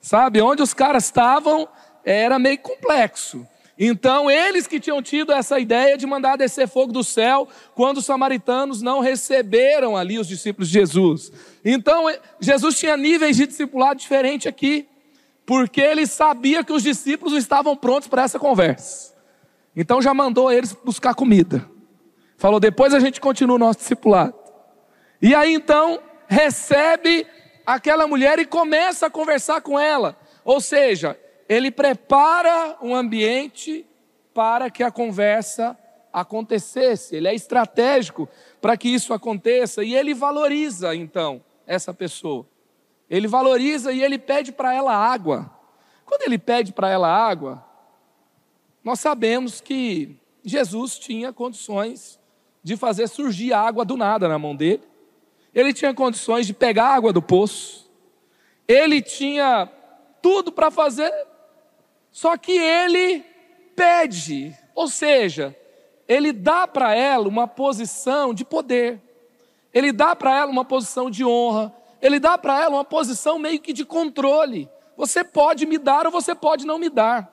Sabe? 0.00 0.40
Onde 0.40 0.62
os 0.62 0.72
caras 0.72 1.04
estavam 1.04 1.68
era 2.04 2.38
meio 2.38 2.58
complexo. 2.58 3.46
Então, 3.78 4.30
eles 4.30 4.66
que 4.66 4.78
tinham 4.78 5.02
tido 5.02 5.32
essa 5.32 5.58
ideia 5.58 5.96
de 5.96 6.06
mandar 6.06 6.36
descer 6.36 6.68
fogo 6.68 6.92
do 6.92 7.02
céu 7.02 7.48
quando 7.74 7.98
os 7.98 8.04
samaritanos 8.04 8.80
não 8.80 9.00
receberam 9.00 9.96
ali 9.96 10.18
os 10.18 10.28
discípulos 10.28 10.68
de 10.68 10.74
Jesus. 10.74 11.32
Então, 11.64 12.04
Jesus 12.38 12.78
tinha 12.78 12.96
níveis 12.96 13.36
de 13.36 13.46
discipulado 13.46 13.98
diferente 13.98 14.48
aqui 14.48 14.86
porque 15.46 15.80
ele 15.80 16.06
sabia 16.06 16.64
que 16.64 16.72
os 16.72 16.82
discípulos 16.82 17.34
estavam 17.34 17.76
prontos 17.76 18.08
para 18.08 18.22
essa 18.22 18.38
conversa. 18.38 19.14
Então 19.76 20.00
já 20.00 20.14
mandou 20.14 20.50
eles 20.50 20.72
buscar 20.72 21.14
comida. 21.14 21.68
Falou: 22.36 22.60
depois 22.60 22.94
a 22.94 23.00
gente 23.00 23.20
continua 23.20 23.56
o 23.56 23.58
nosso 23.58 23.80
discipulado. 23.80 24.34
E 25.20 25.34
aí 25.34 25.54
então 25.54 26.00
recebe 26.26 27.26
aquela 27.66 28.06
mulher 28.06 28.38
e 28.38 28.46
começa 28.46 29.06
a 29.06 29.10
conversar 29.10 29.60
com 29.60 29.78
ela. 29.78 30.16
Ou 30.44 30.60
seja, 30.60 31.18
ele 31.48 31.70
prepara 31.70 32.76
um 32.80 32.94
ambiente 32.94 33.86
para 34.32 34.70
que 34.70 34.82
a 34.82 34.90
conversa 34.90 35.78
acontecesse. 36.12 37.16
Ele 37.16 37.28
é 37.28 37.34
estratégico 37.34 38.28
para 38.60 38.76
que 38.76 38.88
isso 38.88 39.12
aconteça 39.12 39.82
e 39.82 39.94
ele 39.94 40.14
valoriza 40.14 40.94
então 40.94 41.42
essa 41.66 41.92
pessoa. 41.92 42.46
Ele 43.10 43.26
valoriza 43.26 43.92
e 43.92 44.02
ele 44.02 44.18
pede 44.18 44.52
para 44.52 44.74
ela 44.74 44.94
água. 44.94 45.50
Quando 46.04 46.22
ele 46.22 46.38
pede 46.38 46.72
para 46.72 46.88
ela 46.88 47.08
água, 47.08 47.64
nós 48.82 49.00
sabemos 49.00 49.60
que 49.60 50.16
Jesus 50.44 50.98
tinha 50.98 51.32
condições 51.32 52.20
de 52.62 52.76
fazer 52.76 53.08
surgir 53.08 53.52
água 53.52 53.84
do 53.84 53.96
nada 53.96 54.28
na 54.28 54.38
mão 54.38 54.54
dele. 54.54 54.82
Ele 55.54 55.72
tinha 55.72 55.94
condições 55.94 56.46
de 56.46 56.54
pegar 56.54 56.94
água 56.94 57.12
do 57.12 57.22
poço. 57.22 57.90
Ele 58.66 59.00
tinha 59.00 59.70
tudo 60.22 60.50
para 60.50 60.70
fazer. 60.70 61.12
Só 62.14 62.38
que 62.38 62.52
ele 62.52 63.20
pede, 63.76 64.56
ou 64.74 64.88
seja, 64.88 65.54
ele 66.08 66.32
dá 66.32 66.66
para 66.66 66.94
ela 66.94 67.28
uma 67.28 67.46
posição 67.46 68.32
de 68.32 68.42
poder. 68.42 69.02
Ele 69.70 69.92
dá 69.92 70.16
para 70.16 70.34
ela 70.34 70.50
uma 70.50 70.64
posição 70.64 71.10
de 71.10 71.22
honra 71.22 71.74
ele 72.04 72.20
dá 72.20 72.36
para 72.36 72.60
ela 72.60 72.76
uma 72.76 72.84
posição 72.84 73.38
meio 73.38 73.58
que 73.58 73.72
de 73.72 73.82
controle. 73.82 74.68
Você 74.94 75.24
pode 75.24 75.64
me 75.64 75.78
dar 75.78 76.04
ou 76.04 76.12
você 76.12 76.34
pode 76.34 76.66
não 76.66 76.78
me 76.78 76.90
dar. 76.90 77.32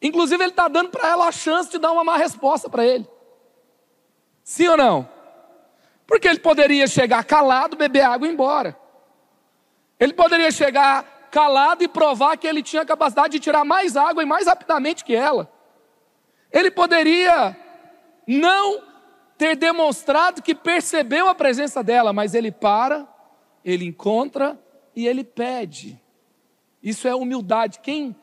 Inclusive, 0.00 0.42
ele 0.42 0.52
está 0.52 0.68
dando 0.68 0.88
para 0.88 1.06
ela 1.06 1.28
a 1.28 1.32
chance 1.32 1.70
de 1.70 1.76
dar 1.76 1.92
uma 1.92 2.02
má 2.02 2.16
resposta 2.16 2.70
para 2.70 2.82
ele. 2.82 3.06
Sim 4.42 4.68
ou 4.68 4.76
não? 4.78 5.06
Porque 6.06 6.26
ele 6.26 6.38
poderia 6.38 6.86
chegar 6.86 7.22
calado, 7.22 7.76
beber 7.76 8.00
água 8.00 8.26
e 8.26 8.30
ir 8.30 8.32
embora. 8.32 8.74
Ele 9.98 10.14
poderia 10.14 10.50
chegar 10.50 11.04
calado 11.30 11.84
e 11.84 11.88
provar 11.88 12.36
que 12.36 12.46
ele 12.46 12.62
tinha 12.62 12.84
capacidade 12.84 13.32
de 13.32 13.40
tirar 13.40 13.64
mais 13.64 13.96
água 13.96 14.22
e 14.22 14.26
mais 14.26 14.46
rapidamente 14.46 15.04
que 15.04 15.14
ela. 15.14 15.50
Ele 16.52 16.70
poderia 16.70 17.56
não 18.26 18.82
ter 19.38 19.56
demonstrado 19.56 20.42
que 20.42 20.54
percebeu 20.54 21.28
a 21.28 21.34
presença 21.34 21.82
dela, 21.82 22.12
mas 22.12 22.34
ele 22.34 22.50
para, 22.52 23.08
ele 23.64 23.84
encontra 23.84 24.58
e 24.94 25.06
ele 25.06 25.24
pede. 25.24 26.00
Isso 26.82 27.06
é 27.08 27.14
humildade. 27.14 27.80
Quem 27.80 28.14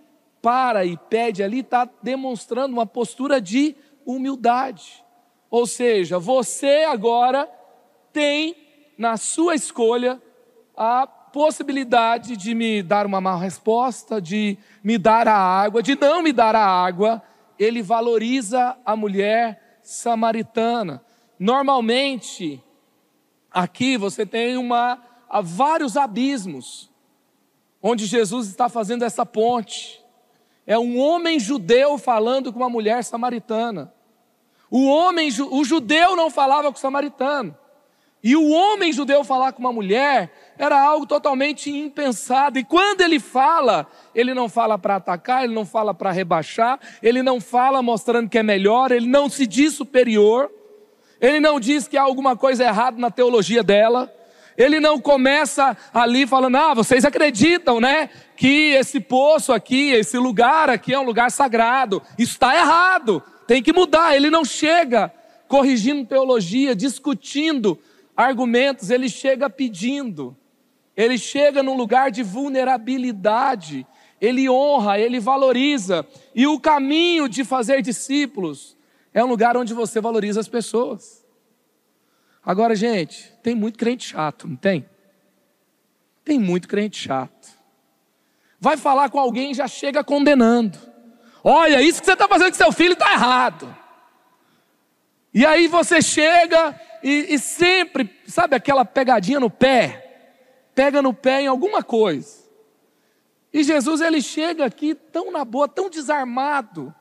para 0.42 0.86
e 0.86 0.98
pede 0.98 1.42
ali 1.44 1.60
está 1.60 1.90
demonstrando 2.02 2.74
uma 2.74 2.86
postura 2.86 3.42
de 3.42 3.76
humildade. 4.06 5.04
Ou 5.50 5.66
seja, 5.66 6.20
você 6.20 6.86
agora 6.88 7.50
tem 8.12 8.56
na 8.98 9.18
sua 9.18 9.56
escolha 9.56 10.22
a 10.76 11.08
possibilidade 11.38 12.36
de 12.36 12.56
me 12.56 12.82
dar 12.82 13.06
uma 13.06 13.22
má 13.22 13.36
resposta, 13.38 14.20
de 14.20 14.58
me 14.84 14.98
dar 14.98 15.28
a 15.28 15.38
água, 15.38 15.84
de 15.84 15.96
não 15.96 16.24
me 16.24 16.34
dar 16.34 16.56
a 16.56 16.66
água. 16.66 17.22
Ele 17.60 17.84
valoriza 17.84 18.76
a 18.84 18.96
mulher 18.96 19.78
samaritana. 19.84 21.00
Normalmente, 21.38 22.60
aqui 23.52 23.98
você 23.98 24.26
tem 24.26 24.58
uma, 24.58 25.00
vários 25.44 25.96
abismos, 25.96 26.90
onde 27.84 28.08
Jesus 28.08 28.48
está 28.48 28.68
fazendo 28.68 29.06
essa 29.06 29.24
ponte. 29.24 30.04
É 30.66 30.80
um 30.80 30.98
homem 30.98 31.40
judeu 31.40 32.00
falando 32.00 32.52
com 32.52 32.58
uma 32.58 32.70
mulher 32.70 33.04
samaritana. 33.04 33.94
O 34.72 34.88
homem, 34.88 35.30
o 35.52 35.64
judeu 35.64 36.16
não 36.16 36.32
falava 36.32 36.72
com 36.72 36.78
o 36.80 36.82
samaritano. 36.82 37.56
E 38.24 38.36
o 38.36 38.50
homem 38.50 38.92
judeu 38.92 39.24
falar 39.24 39.54
com 39.54 39.60
uma 39.60 39.72
mulher 39.72 40.32
era 40.58 40.82
algo 40.82 41.06
totalmente 41.06 41.70
impensado. 41.70 42.58
E 42.58 42.64
quando 42.64 43.02
ele 43.02 43.20
fala, 43.20 43.88
ele 44.14 44.34
não 44.34 44.50
fala 44.50 44.78
para 44.78 44.96
atacar, 44.96 45.44
ele 45.44 45.54
não 45.54 45.66
fala 45.66 45.94
para 45.94 46.12
rebaixar, 46.12 46.80
ele 47.02 47.22
não 47.22 47.40
fala 47.40 47.82
mostrando 47.82 48.30
que 48.30 48.38
é 48.38 48.44
melhor, 48.44 48.92
ele 48.92 49.08
não 49.08 49.30
se 49.30 49.46
diz 49.46 49.74
superior. 49.74 50.52
Ele 51.20 51.40
não 51.40 51.60
diz 51.60 51.88
que 51.88 51.98
há 51.98 52.04
alguma 52.04 52.36
coisa 52.36 52.64
errada 52.64 53.00
na 53.00 53.10
teologia 53.10 53.64
dela. 53.64 54.14
Ele 54.58 54.80
não 54.80 55.00
começa 55.00 55.78
ali 55.94 56.26
falando, 56.26 56.56
ah, 56.56 56.74
vocês 56.74 57.06
acreditam, 57.06 57.80
né? 57.80 58.10
Que 58.36 58.72
esse 58.72 59.00
poço 59.00 59.52
aqui, 59.52 59.92
esse 59.92 60.18
lugar 60.18 60.70
aqui 60.70 60.94
é 60.94 61.00
um 61.00 61.04
lugar 61.04 61.32
sagrado. 61.32 62.02
Isso 62.18 62.34
está 62.34 62.56
errado, 62.56 63.22
tem 63.48 63.62
que 63.62 63.74
mudar. 63.74 64.16
Ele 64.16 64.30
não 64.30 64.46
chega 64.46 65.12
corrigindo 65.48 66.06
teologia, 66.06 66.76
discutindo 66.76 67.80
argumentos, 68.16 68.90
ele 68.90 69.10
chega 69.10 69.50
pedindo. 69.50 70.36
Ele 70.98 71.16
chega 71.16 71.62
num 71.62 71.78
lugar 71.78 72.10
de 72.10 72.24
vulnerabilidade. 72.24 73.86
Ele 74.20 74.50
honra, 74.50 75.00
ele 75.00 75.20
valoriza. 75.20 76.04
E 76.34 76.48
o 76.48 76.60
caminho 76.60 77.30
de 77.30 77.44
fazer 77.44 77.84
discípulos 77.84 78.76
é 79.14 79.24
um 79.24 79.28
lugar 79.28 79.56
onde 79.56 79.76
você 79.76 80.02
valoriza 80.02 80.40
as 80.40 80.48
pessoas. 80.48 81.24
Agora, 82.44 82.76
gente, 82.76 83.32
tem 83.44 83.54
muito 83.54 83.78
crente 83.78 84.10
chato, 84.10 84.48
não 84.48 84.56
tem? 84.56 84.90
Tem 86.26 86.40
muito 86.40 86.68
crente 86.68 86.98
chato. 86.98 87.48
Vai 88.60 88.76
falar 88.76 89.10
com 89.10 89.20
alguém 89.20 89.52
e 89.52 89.54
já 89.54 89.68
chega 89.68 90.04
condenando. 90.04 90.80
Olha, 91.44 91.82
isso 91.82 92.00
que 92.00 92.06
você 92.06 92.14
está 92.14 92.28
fazendo 92.28 92.50
com 92.50 92.58
seu 92.58 92.72
filho 92.72 92.94
está 92.94 93.12
errado. 93.14 93.76
E 95.32 95.46
aí 95.46 95.68
você 95.68 96.02
chega 96.02 96.80
e, 97.04 97.36
e, 97.36 97.38
sempre, 97.38 98.10
sabe 98.26 98.56
aquela 98.56 98.84
pegadinha 98.84 99.40
no 99.40 99.50
pé? 99.50 100.07
Pega 100.78 101.02
no 101.02 101.14
pé 101.14 101.42
em 101.42 101.48
alguma 101.48 101.84
coisa. 101.84 102.46
E 103.52 103.64
Jesus 103.64 104.00
ele 104.00 104.22
chega 104.22 104.64
aqui 104.64 104.96
tão 104.96 105.32
na 105.32 105.44
boa, 105.44 105.68
tão 105.68 105.90
desarmado 105.90 106.96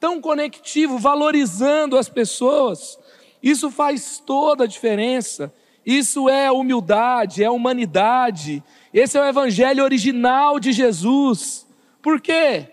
tão 0.00 0.20
conectivo, 0.20 0.98
valorizando 0.98 1.98
as 1.98 2.08
pessoas. 2.08 2.98
Isso 3.42 3.70
faz 3.70 4.20
toda 4.24 4.64
a 4.64 4.66
diferença. 4.66 5.52
Isso 5.84 6.28
é 6.28 6.50
humildade, 6.50 7.44
é 7.44 7.50
humanidade. 7.50 8.64
Esse 8.92 9.18
é 9.18 9.20
o 9.20 9.26
evangelho 9.26 9.84
original 9.84 10.58
de 10.58 10.72
Jesus. 10.72 11.66
Por 12.00 12.20
quê? 12.20 12.68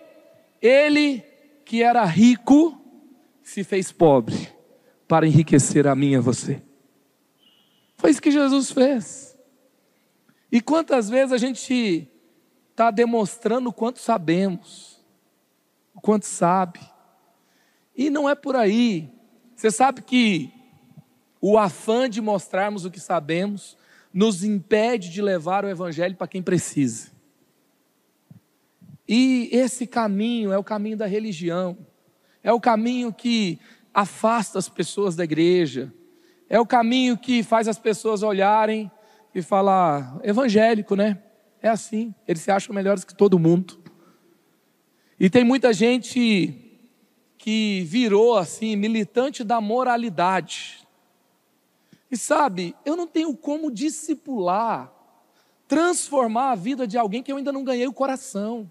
Ele 0.60 1.22
que 1.64 1.82
era 1.82 2.04
rico 2.04 2.80
se 3.42 3.62
fez 3.62 3.92
pobre 3.92 4.48
para 5.06 5.26
enriquecer 5.26 5.86
a 5.86 5.94
mim 5.94 6.12
e 6.12 6.16
a 6.16 6.20
você. 6.20 6.62
Foi 7.98 8.10
isso 8.10 8.22
que 8.22 8.30
Jesus 8.30 8.70
fez. 8.70 9.37
E 10.50 10.60
quantas 10.60 11.08
vezes 11.08 11.32
a 11.32 11.38
gente 11.38 12.08
está 12.70 12.90
demonstrando 12.90 13.68
o 13.68 13.72
quanto 13.72 13.98
sabemos, 13.98 15.04
o 15.94 16.00
quanto 16.00 16.26
sabe. 16.26 16.80
E 17.96 18.08
não 18.08 18.28
é 18.28 18.34
por 18.34 18.56
aí. 18.56 19.10
Você 19.54 19.70
sabe 19.70 20.02
que 20.02 20.52
o 21.40 21.58
afã 21.58 22.08
de 22.08 22.20
mostrarmos 22.20 22.84
o 22.84 22.90
que 22.90 23.00
sabemos 23.00 23.76
nos 24.12 24.42
impede 24.42 25.10
de 25.10 25.20
levar 25.20 25.64
o 25.64 25.68
Evangelho 25.68 26.16
para 26.16 26.28
quem 26.28 26.42
precisa. 26.42 27.10
E 29.06 29.48
esse 29.52 29.86
caminho 29.86 30.52
é 30.52 30.58
o 30.58 30.64
caminho 30.64 30.96
da 30.96 31.06
religião, 31.06 31.78
é 32.42 32.52
o 32.52 32.60
caminho 32.60 33.12
que 33.12 33.58
afasta 33.92 34.58
as 34.58 34.68
pessoas 34.68 35.16
da 35.16 35.24
igreja, 35.24 35.92
é 36.48 36.60
o 36.60 36.66
caminho 36.66 37.16
que 37.16 37.42
faz 37.42 37.68
as 37.68 37.78
pessoas 37.78 38.22
olharem 38.22 38.90
e 39.34 39.42
falar: 39.42 40.20
evangélico, 40.22 40.94
né? 40.96 41.22
É 41.60 41.68
assim, 41.68 42.14
eles 42.26 42.42
se 42.42 42.50
acham 42.50 42.74
melhores 42.74 43.04
que 43.04 43.14
todo 43.14 43.38
mundo. 43.38 43.78
E 45.18 45.28
tem 45.28 45.42
muita 45.42 45.72
gente 45.72 46.68
que 47.36 47.82
virou 47.82 48.36
assim, 48.36 48.76
militante 48.76 49.42
da 49.42 49.60
moralidade. 49.60 50.86
E 52.10 52.16
sabe, 52.16 52.74
eu 52.84 52.96
não 52.96 53.06
tenho 53.06 53.36
como 53.36 53.70
discipular, 53.70 54.92
transformar 55.66 56.52
a 56.52 56.54
vida 56.54 56.86
de 56.86 56.96
alguém 56.96 57.22
que 57.22 57.30
eu 57.30 57.36
ainda 57.36 57.52
não 57.52 57.64
ganhei 57.64 57.86
o 57.86 57.92
coração. 57.92 58.70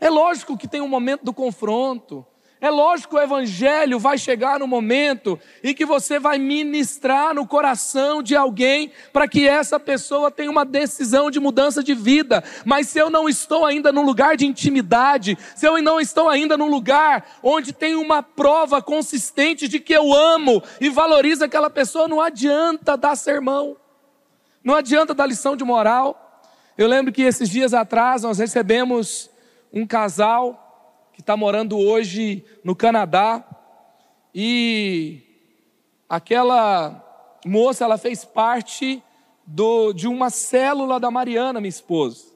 É 0.00 0.10
lógico 0.10 0.56
que 0.56 0.66
tem 0.66 0.80
um 0.80 0.88
momento 0.88 1.24
do 1.24 1.32
confronto, 1.32 2.26
é 2.62 2.70
lógico 2.70 3.16
que 3.16 3.20
o 3.20 3.24
Evangelho 3.24 3.98
vai 3.98 4.16
chegar 4.16 4.60
no 4.60 4.68
momento 4.68 5.36
em 5.64 5.74
que 5.74 5.84
você 5.84 6.20
vai 6.20 6.38
ministrar 6.38 7.34
no 7.34 7.44
coração 7.44 8.22
de 8.22 8.36
alguém 8.36 8.92
para 9.12 9.26
que 9.26 9.48
essa 9.48 9.80
pessoa 9.80 10.30
tenha 10.30 10.48
uma 10.48 10.64
decisão 10.64 11.28
de 11.28 11.40
mudança 11.40 11.82
de 11.82 11.92
vida. 11.92 12.44
Mas 12.64 12.86
se 12.86 13.00
eu 13.00 13.10
não 13.10 13.28
estou 13.28 13.66
ainda 13.66 13.90
no 13.90 14.00
lugar 14.00 14.36
de 14.36 14.46
intimidade, 14.46 15.36
se 15.56 15.66
eu 15.66 15.82
não 15.82 16.00
estou 16.00 16.28
ainda 16.28 16.56
no 16.56 16.68
lugar 16.68 17.40
onde 17.42 17.72
tem 17.72 17.96
uma 17.96 18.22
prova 18.22 18.80
consistente 18.80 19.66
de 19.66 19.80
que 19.80 19.92
eu 19.92 20.14
amo 20.14 20.62
e 20.80 20.88
valorizo 20.88 21.44
aquela 21.44 21.68
pessoa, 21.68 22.06
não 22.06 22.20
adianta 22.20 22.96
dar 22.96 23.16
sermão, 23.16 23.76
não 24.62 24.76
adianta 24.76 25.12
dar 25.12 25.26
lição 25.26 25.56
de 25.56 25.64
moral. 25.64 26.40
Eu 26.78 26.86
lembro 26.86 27.12
que 27.12 27.22
esses 27.22 27.50
dias 27.50 27.74
atrás 27.74 28.22
nós 28.22 28.38
recebemos 28.38 29.28
um 29.72 29.84
casal 29.84 30.61
que 31.12 31.20
está 31.20 31.36
morando 31.36 31.78
hoje 31.78 32.44
no 32.64 32.74
Canadá. 32.74 33.44
E 34.34 35.20
aquela 36.08 37.02
moça, 37.44 37.84
ela 37.84 37.98
fez 37.98 38.24
parte 38.24 39.02
do, 39.46 39.92
de 39.92 40.08
uma 40.08 40.30
célula 40.30 40.98
da 40.98 41.10
Mariana, 41.10 41.60
minha 41.60 41.68
esposa. 41.68 42.26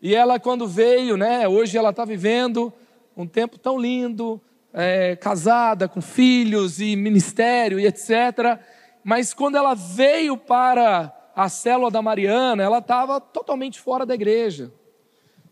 E 0.00 0.14
ela, 0.14 0.38
quando 0.38 0.66
veio, 0.66 1.16
né, 1.16 1.48
hoje 1.48 1.76
ela 1.76 1.90
está 1.90 2.04
vivendo 2.04 2.72
um 3.16 3.26
tempo 3.26 3.58
tão 3.58 3.78
lindo, 3.78 4.40
é, 4.72 5.16
casada, 5.16 5.88
com 5.88 6.02
filhos 6.02 6.80
e 6.80 6.94
ministério 6.94 7.80
e 7.80 7.86
etc. 7.86 8.60
Mas 9.02 9.32
quando 9.32 9.56
ela 9.56 9.74
veio 9.74 10.36
para 10.36 11.12
a 11.34 11.48
célula 11.48 11.90
da 11.90 12.02
Mariana, 12.02 12.62
ela 12.62 12.78
estava 12.78 13.20
totalmente 13.20 13.80
fora 13.80 14.04
da 14.04 14.14
igreja. 14.14 14.70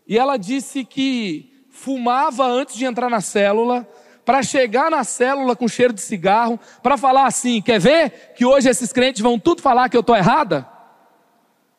E 0.07 0.17
ela 0.17 0.37
disse 0.37 0.85
que 0.85 1.54
fumava 1.75 2.45
antes 2.45 2.75
de 2.75 2.85
entrar 2.85 3.09
na 3.09 3.21
célula, 3.21 3.87
para 4.23 4.41
chegar 4.41 4.89
na 4.89 5.03
célula 5.03 5.55
com 5.55 5.67
cheiro 5.67 5.93
de 5.93 6.01
cigarro, 6.01 6.59
para 6.81 6.97
falar 6.97 7.27
assim: 7.27 7.61
quer 7.61 7.79
ver 7.79 8.33
que 8.35 8.45
hoje 8.45 8.69
esses 8.69 8.91
crentes 8.91 9.21
vão 9.21 9.37
tudo 9.37 9.61
falar 9.61 9.89
que 9.89 9.95
eu 9.95 10.01
estou 10.01 10.15
errada? 10.15 10.67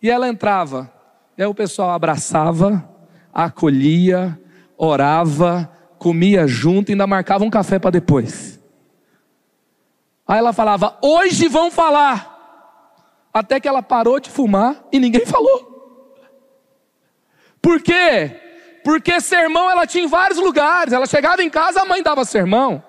E 0.01 0.11
ela 0.11 0.29
entrava, 0.29 0.93
e 1.37 1.43
aí 1.43 1.49
o 1.49 1.55
pessoal 1.55 1.91
abraçava, 1.91 2.89
acolhia, 3.33 4.39
orava, 4.77 5.71
comia 5.99 6.47
junto 6.47 6.91
e 6.91 6.93
ainda 6.93 7.07
marcava 7.07 7.43
um 7.43 7.51
café 7.51 7.79
para 7.79 7.91
depois. 7.91 8.61
Aí 10.29 10.39
ela 10.39 10.53
falava: 10.53 10.97
hoje 11.03 11.49
vão 11.49 11.71
falar. 11.71 12.35
Até 13.33 13.61
que 13.61 13.69
ela 13.69 13.83
parou 13.83 14.19
de 14.19 14.31
fumar 14.31 14.85
e 14.93 14.99
ninguém 14.99 15.25
falou. 15.27 15.75
Por 17.61 17.83
quê? 17.83 18.46
Porque 18.87 19.21
sermão 19.21 19.69
ela 19.69 19.85
tinha 19.85 20.05
em 20.05 20.07
vários 20.07 20.39
lugares. 20.39 20.93
Ela 20.93 21.07
chegava 21.07 21.43
em 21.43 21.51
casa, 21.51 21.83
a 21.83 21.85
mãe 21.85 22.05
dava 22.05 22.25
sermão. 22.25 22.81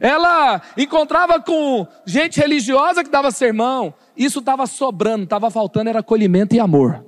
Ela 0.00 0.62
encontrava 0.78 1.38
com 1.38 1.86
gente 2.06 2.40
religiosa 2.40 3.04
que 3.04 3.10
dava 3.10 3.30
sermão. 3.30 3.92
Isso 4.16 4.38
estava 4.38 4.66
sobrando, 4.66 5.24
estava 5.24 5.50
faltando 5.50 5.90
era 5.90 5.98
acolhimento 5.98 6.54
e 6.54 6.58
amor. 6.58 7.04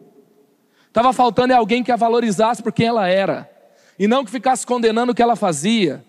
Estava 0.88 1.10
faltando 1.14 1.54
é 1.54 1.56
alguém 1.56 1.82
que 1.82 1.90
a 1.90 1.96
valorizasse 1.96 2.62
por 2.62 2.70
quem 2.70 2.88
ela 2.88 3.08
era. 3.08 3.50
E 3.98 4.06
não 4.06 4.22
que 4.22 4.30
ficasse 4.30 4.66
condenando 4.66 5.12
o 5.12 5.14
que 5.14 5.22
ela 5.22 5.34
fazia. 5.34 6.04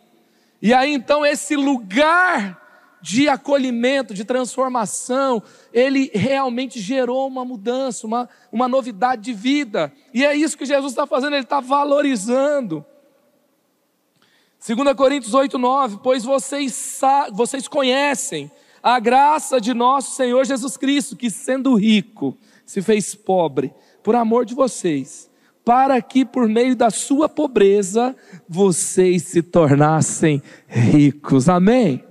E 0.62 0.74
aí 0.74 0.94
então 0.94 1.26
esse 1.26 1.56
lugar 1.56 2.62
de 3.02 3.30
acolhimento, 3.30 4.14
de 4.14 4.26
transformação, 4.26 5.42
ele 5.74 6.12
realmente 6.14 6.80
gerou 6.80 7.28
uma 7.28 7.46
mudança, 7.46 8.06
uma, 8.06 8.30
uma 8.52 8.68
novidade 8.68 9.22
de 9.22 9.34
vida. 9.34 9.92
E 10.14 10.26
é 10.26 10.36
isso 10.36 10.58
que 10.58 10.66
Jesus 10.66 10.92
está 10.92 11.08
fazendo, 11.08 11.34
ele 11.34 11.44
está 11.44 11.60
valorizando. 11.60 12.86
2 14.66 14.94
Coríntios 14.96 15.34
8, 15.34 15.58
9: 15.58 16.00
Pois 16.04 16.24
vocês, 16.24 17.00
vocês 17.34 17.68
conhecem 17.68 18.52
a 18.84 19.00
graça 19.00 19.60
de 19.60 19.74
nosso 19.74 20.16
Senhor 20.16 20.46
Jesus 20.46 20.76
Cristo, 20.76 21.16
que 21.16 21.30
sendo 21.30 21.76
rico, 21.76 22.38
se 22.66 22.82
fez 22.82 23.16
pobre, 23.16 23.74
por 24.04 24.16
amor 24.16 24.46
de 24.46 24.54
vocês, 24.54 25.30
para 25.64 26.02
que 26.02 26.26
por 26.26 26.48
meio 26.48 26.76
da 26.76 26.90
sua 26.90 27.30
pobreza 27.30 28.16
vocês 28.48 29.24
se 29.24 29.42
tornassem 29.42 30.42
ricos. 30.68 31.48
Amém? 31.48 32.09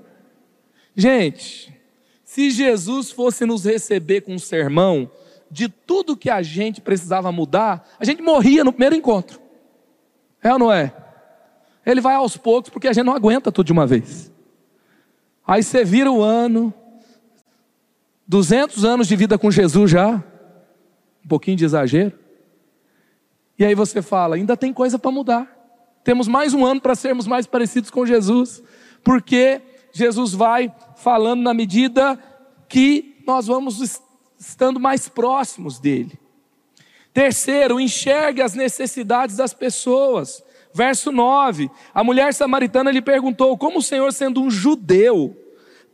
Gente, 0.99 1.73
se 2.25 2.51
Jesus 2.51 3.13
fosse 3.13 3.47
nos 3.47 3.65
receber 3.65 4.23
com 4.23 4.35
um 4.35 4.39
sermão 4.39 5.09
de 5.49 5.69
tudo 5.69 6.17
que 6.17 6.29
a 6.29 6.43
gente 6.43 6.81
precisava 6.81 7.31
mudar, 7.31 7.89
a 8.01 8.05
gente 8.05 8.21
morria 8.21 8.65
no 8.65 8.73
primeiro 8.73 8.97
encontro. 8.97 9.41
É 10.43 10.53
ou 10.53 10.59
não 10.59 10.73
é? 10.73 10.93
Ele 11.87 12.01
vai 12.01 12.17
aos 12.17 12.37
poucos 12.37 12.69
porque 12.69 12.89
a 12.89 12.93
gente 12.93 13.05
não 13.05 13.15
aguenta 13.15 13.53
tudo 13.53 13.67
de 13.67 13.73
uma 13.73 13.87
vez. 13.87 14.33
Aí 15.47 15.63
você 15.63 15.85
vira 15.85 16.11
o 16.11 16.21
ano, 16.21 16.75
200 18.27 18.85
anos 18.85 19.07
de 19.07 19.15
vida 19.15 19.39
com 19.39 19.53
Jesus 19.53 19.93
já, 19.93 20.17
um 21.25 21.29
pouquinho 21.29 21.57
de 21.57 21.65
exagero. 21.65 22.19
E 23.57 23.65
aí 23.65 23.75
você 23.77 24.03
fala, 24.03 24.35
ainda 24.35 24.57
tem 24.57 24.73
coisa 24.73 24.99
para 24.99 25.13
mudar. 25.13 25.47
Temos 26.03 26.27
mais 26.27 26.53
um 26.55 26.67
ano 26.67 26.81
para 26.81 26.97
sermos 26.97 27.29
mais 27.29 27.47
parecidos 27.47 27.89
com 27.89 28.05
Jesus, 28.05 28.61
porque 29.05 29.63
Jesus 29.93 30.33
vai 30.33 30.73
falando 30.99 31.43
na 31.43 31.55
medida 31.55 32.19
que 32.69 33.23
nós 33.27 33.47
vamos 33.47 34.01
estando 34.39 34.79
mais 34.79 35.09
próximos 35.09 35.79
dele. 35.79 36.19
Terceiro, 37.13 37.81
enxergue 37.81 38.43
as 38.43 38.55
necessidades 38.55 39.37
das 39.37 39.53
pessoas. 39.53 40.43
Verso 40.73 41.11
9: 41.11 41.71
A 41.95 42.05
mulher 42.05 42.35
samaritana 42.35 42.91
lhe 42.91 43.03
perguntou: 43.03 43.57
Como 43.57 43.79
o 43.79 43.83
Senhor, 43.83 44.13
sendo 44.13 44.43
um 44.43 44.51
judeu, 44.51 45.37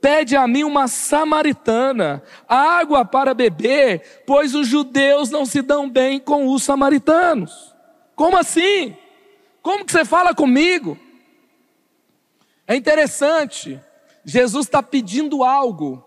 pede 0.01 0.37
a 0.37 0.47
mim 0.47 0.65
uma 0.65 0.89
samaritana 0.89 2.23
água 2.49 3.05
para 3.05 3.33
beber, 3.33 4.25
pois 4.27 4.55
os 4.55 4.67
judeus 4.67 5.31
não 5.31 5.47
se 5.47 5.63
dão 5.63 5.89
bem 5.89 6.19
com 6.19 6.49
os 6.49 6.63
samaritanos? 6.63 7.75
Como 8.15 8.37
assim? 8.37 8.97
Como 9.63 9.85
que 9.85 9.93
você 9.93 10.05
fala 10.05 10.35
comigo? 10.35 10.99
É 12.67 12.75
interessante, 12.75 13.81
Jesus 14.25 14.67
está 14.67 14.83
pedindo 14.83 15.45
algo, 15.45 16.03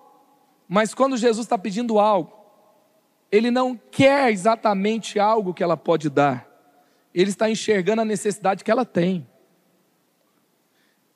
mas 0.68 0.94
quando 0.94 1.18
Jesus 1.18 1.46
está 1.46 1.58
pedindo 1.58 2.00
algo, 2.00 2.34
ele 3.32 3.52
não 3.52 3.80
quer 3.92 4.32
exatamente 4.32 5.20
algo 5.20 5.54
que 5.54 5.64
ela 5.64 5.78
pode 5.78 6.10
dar, 6.10 6.48
ele 7.14 7.30
está 7.30 7.50
enxergando 7.50 8.02
a 8.02 8.06
necessidade 8.06 8.64
que 8.64 8.72
ela 8.72 8.86
tem. 8.86 9.28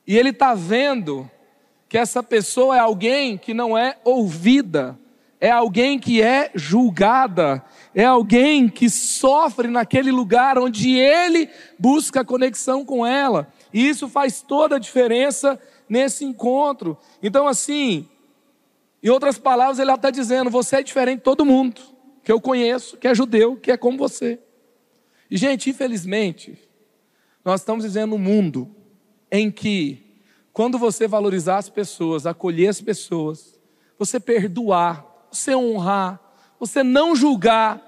E 0.05 0.17
ele 0.17 0.29
está 0.29 0.53
vendo 0.53 1.29
que 1.87 1.97
essa 1.97 2.23
pessoa 2.23 2.75
é 2.75 2.79
alguém 2.79 3.37
que 3.37 3.53
não 3.53 3.77
é 3.77 3.97
ouvida, 4.03 4.97
é 5.39 5.49
alguém 5.49 5.97
que 5.97 6.21
é 6.21 6.51
julgada, 6.53 7.63
é 7.95 8.05
alguém 8.05 8.69
que 8.69 8.89
sofre 8.89 9.67
naquele 9.67 10.11
lugar 10.11 10.57
onde 10.57 10.95
ele 10.95 11.49
busca 11.79 12.23
conexão 12.23 12.85
com 12.85 13.05
ela. 13.05 13.51
E 13.73 13.87
isso 13.87 14.07
faz 14.07 14.41
toda 14.41 14.75
a 14.75 14.79
diferença 14.79 15.59
nesse 15.91 16.23
encontro. 16.23 16.97
Então, 17.21 17.45
assim, 17.45 18.07
Em 19.03 19.09
outras 19.09 19.37
palavras, 19.37 19.79
ele 19.79 19.91
está 19.91 20.09
dizendo: 20.09 20.49
você 20.49 20.77
é 20.77 20.83
diferente 20.83 21.17
de 21.17 21.23
todo 21.23 21.43
mundo 21.45 21.81
que 22.23 22.31
eu 22.31 22.39
conheço, 22.39 22.97
que 22.97 23.07
é 23.07 23.15
judeu, 23.15 23.57
que 23.57 23.71
é 23.71 23.77
como 23.77 23.97
você. 23.97 24.39
E, 25.29 25.35
gente, 25.37 25.69
infelizmente, 25.69 26.57
nós 27.43 27.61
estamos 27.61 27.83
vivendo 27.83 28.13
um 28.13 28.19
mundo 28.19 28.69
em 29.31 29.49
que, 29.49 30.21
quando 30.53 30.77
você 30.77 31.07
valorizar 31.07 31.57
as 31.57 31.67
pessoas, 31.67 32.27
acolher 32.27 32.69
as 32.69 32.79
pessoas, 32.79 33.59
você 33.97 34.19
perdoar, 34.19 35.03
você 35.31 35.55
honrar, 35.55 36.19
você 36.59 36.83
não 36.83 37.15
julgar, 37.15 37.81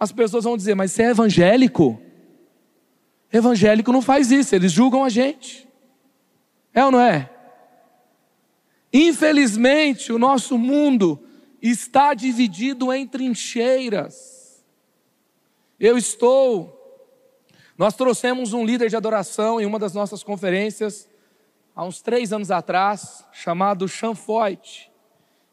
as 0.00 0.10
pessoas 0.10 0.44
vão 0.44 0.56
dizer: 0.56 0.74
Mas 0.74 0.92
você 0.92 1.02
é 1.02 1.10
evangélico? 1.10 2.00
Evangélico 3.30 3.92
não 3.92 4.00
faz 4.00 4.30
isso, 4.32 4.54
eles 4.54 4.72
julgam 4.72 5.04
a 5.04 5.10
gente. 5.10 5.67
É 6.72 6.84
ou 6.84 6.90
não 6.90 7.00
é? 7.00 7.30
Infelizmente, 8.92 10.12
o 10.12 10.18
nosso 10.18 10.56
mundo 10.56 11.22
está 11.60 12.14
dividido 12.14 12.92
em 12.92 13.06
trincheiras. 13.06 14.64
Eu 15.78 15.98
estou. 15.98 16.74
Nós 17.76 17.94
trouxemos 17.94 18.52
um 18.52 18.64
líder 18.64 18.88
de 18.88 18.96
adoração 18.96 19.60
em 19.60 19.66
uma 19.66 19.78
das 19.78 19.92
nossas 19.92 20.22
conferências, 20.22 21.08
há 21.74 21.84
uns 21.84 22.00
três 22.00 22.32
anos 22.32 22.50
atrás, 22.50 23.24
chamado 23.32 23.88
Sean 23.88 24.14
Foyt. 24.14 24.90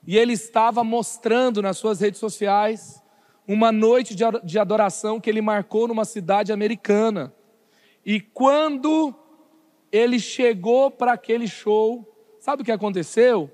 E 0.07 0.17
ele 0.17 0.33
estava 0.33 0.83
mostrando 0.83 1.61
nas 1.61 1.77
suas 1.77 1.99
redes 1.99 2.19
sociais 2.19 3.01
uma 3.47 3.71
noite 3.71 4.15
de 4.43 4.59
adoração 4.59 5.19
que 5.19 5.29
ele 5.29 5.41
marcou 5.41 5.87
numa 5.87 6.05
cidade 6.05 6.51
americana. 6.51 7.33
E 8.03 8.19
quando 8.19 9.13
ele 9.91 10.19
chegou 10.19 10.91
para 10.91 11.13
aquele 11.13 11.47
show, 11.47 12.05
sabe 12.39 12.61
o 12.61 12.65
que 12.65 12.71
aconteceu? 12.71 13.49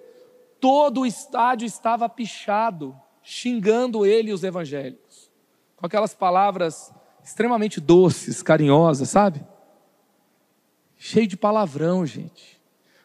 Todo 0.60 1.02
o 1.02 1.06
estádio 1.06 1.65
estava 1.65 2.08
pichado, 2.08 2.96
xingando 3.24 4.06
ele 4.06 4.32
e 4.32 4.34
os 4.34 4.44
evangélicos, 4.44 5.32
com 5.76 5.86
aquelas 5.86 6.13
palavras 6.13 6.94
extremamente 7.24 7.80
doces, 7.80 8.41
carinhosas, 8.41 9.10
sabe? 9.10 9.46
Cheio 10.98 11.28
de 11.28 11.38
palavrão, 11.38 12.06
gente. 12.06 12.62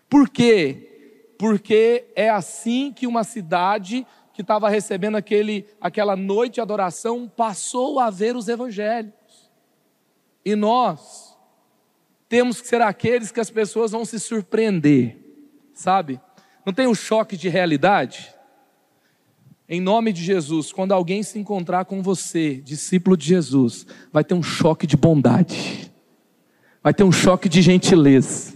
Por 0.09 0.29
quê? 0.29 1.35
Porque 1.39 2.07
é 2.15 2.29
assim 2.29 2.93
que 2.93 3.07
uma 3.07 3.25
cidade 3.25 4.07
que 4.33 4.43
estava 4.43 4.69
recebendo 4.69 5.17
aquele, 5.17 5.67
aquela 5.81 6.15
noite 6.15 6.55
de 6.55 6.61
adoração 6.61 7.27
passou 7.27 7.99
a 7.99 8.11
ver 8.11 8.37
os 8.37 8.49
evangélicos. 8.49 9.51
E 10.45 10.55
nós, 10.55 11.26
temos 12.29 12.61
que 12.61 12.69
ser 12.69 12.81
aqueles 12.81 13.31
que 13.31 13.41
as 13.41 13.51
pessoas 13.51 13.93
vão 13.93 14.05
se 14.05 14.19
surpreender, 14.19 15.17
sabe? 15.75 16.21
Não 16.65 16.73
tem 16.73 16.87
um 16.87 16.95
choque 16.95 17.37
de 17.37 17.49
realidade? 17.49 18.35
Em 19.69 19.81
nome 19.81 20.13
de 20.13 20.23
Jesus, 20.23 20.73
quando 20.73 20.93
alguém 20.93 21.23
se 21.23 21.39
encontrar 21.39 21.85
com 21.85 22.03
você, 22.03 22.57
discípulo 22.57 23.17
de 23.17 23.27
Jesus, 23.27 23.87
vai 24.13 24.25
ter 24.25 24.35
um 24.35 24.43
choque 24.43 24.87
de 24.87 24.97
bondade, 24.97 25.93
vai 26.83 26.95
ter 26.95 27.05
um 27.05 27.13
choque 27.13 27.49
de 27.49 27.61
gentileza 27.63 28.56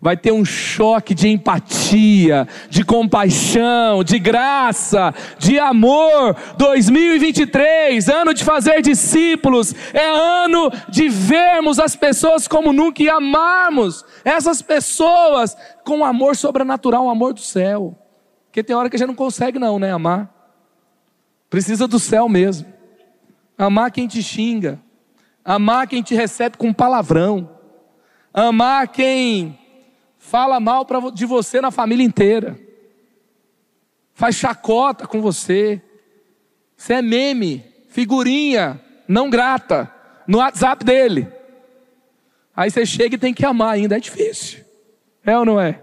vai 0.00 0.16
ter 0.16 0.32
um 0.32 0.44
choque 0.44 1.14
de 1.14 1.28
empatia, 1.28 2.46
de 2.70 2.84
compaixão, 2.84 4.04
de 4.04 4.18
graça, 4.18 5.14
de 5.38 5.58
amor. 5.58 6.36
2023, 6.56 8.08
ano 8.08 8.32
de 8.32 8.44
fazer 8.44 8.80
discípulos, 8.80 9.74
é 9.92 10.06
ano 10.06 10.70
de 10.88 11.08
vermos 11.08 11.78
as 11.78 11.96
pessoas 11.96 12.46
como 12.46 12.72
nunca 12.72 13.02
e 13.02 13.10
amarmos 13.10 14.04
essas 14.24 14.62
pessoas 14.62 15.56
com 15.84 16.04
amor 16.04 16.36
sobrenatural, 16.36 17.06
um 17.06 17.10
amor 17.10 17.34
do 17.34 17.40
céu. 17.40 17.96
Porque 18.46 18.62
tem 18.62 18.76
hora 18.76 18.88
que 18.88 18.96
a 18.96 18.98
gente 18.98 19.08
não 19.08 19.14
consegue 19.14 19.58
não, 19.58 19.78
né, 19.78 19.92
amar. 19.92 20.32
Precisa 21.50 21.88
do 21.88 21.98
céu 21.98 22.28
mesmo. 22.28 22.66
Amar 23.56 23.90
quem 23.90 24.06
te 24.06 24.22
xinga, 24.22 24.80
amar 25.44 25.88
quem 25.88 26.00
te 26.00 26.14
recebe 26.14 26.56
com 26.56 26.72
palavrão, 26.72 27.50
amar 28.32 28.86
quem 28.86 29.57
fala 30.18 30.60
mal 30.60 30.86
de 31.14 31.24
você 31.24 31.60
na 31.60 31.70
família 31.70 32.04
inteira, 32.04 32.58
faz 34.12 34.34
chacota 34.34 35.06
com 35.06 35.22
você, 35.22 35.80
você 36.76 36.94
é 36.94 37.02
meme, 37.02 37.64
figurinha, 37.88 38.80
não 39.06 39.30
grata, 39.30 39.92
no 40.26 40.38
WhatsApp 40.38 40.84
dele. 40.84 41.28
Aí 42.54 42.70
você 42.70 42.84
chega 42.84 43.14
e 43.14 43.18
tem 43.18 43.32
que 43.32 43.46
amar 43.46 43.74
ainda, 43.74 43.96
é 43.96 44.00
difícil. 44.00 44.64
É 45.24 45.38
ou 45.38 45.44
não 45.44 45.60
é? 45.60 45.80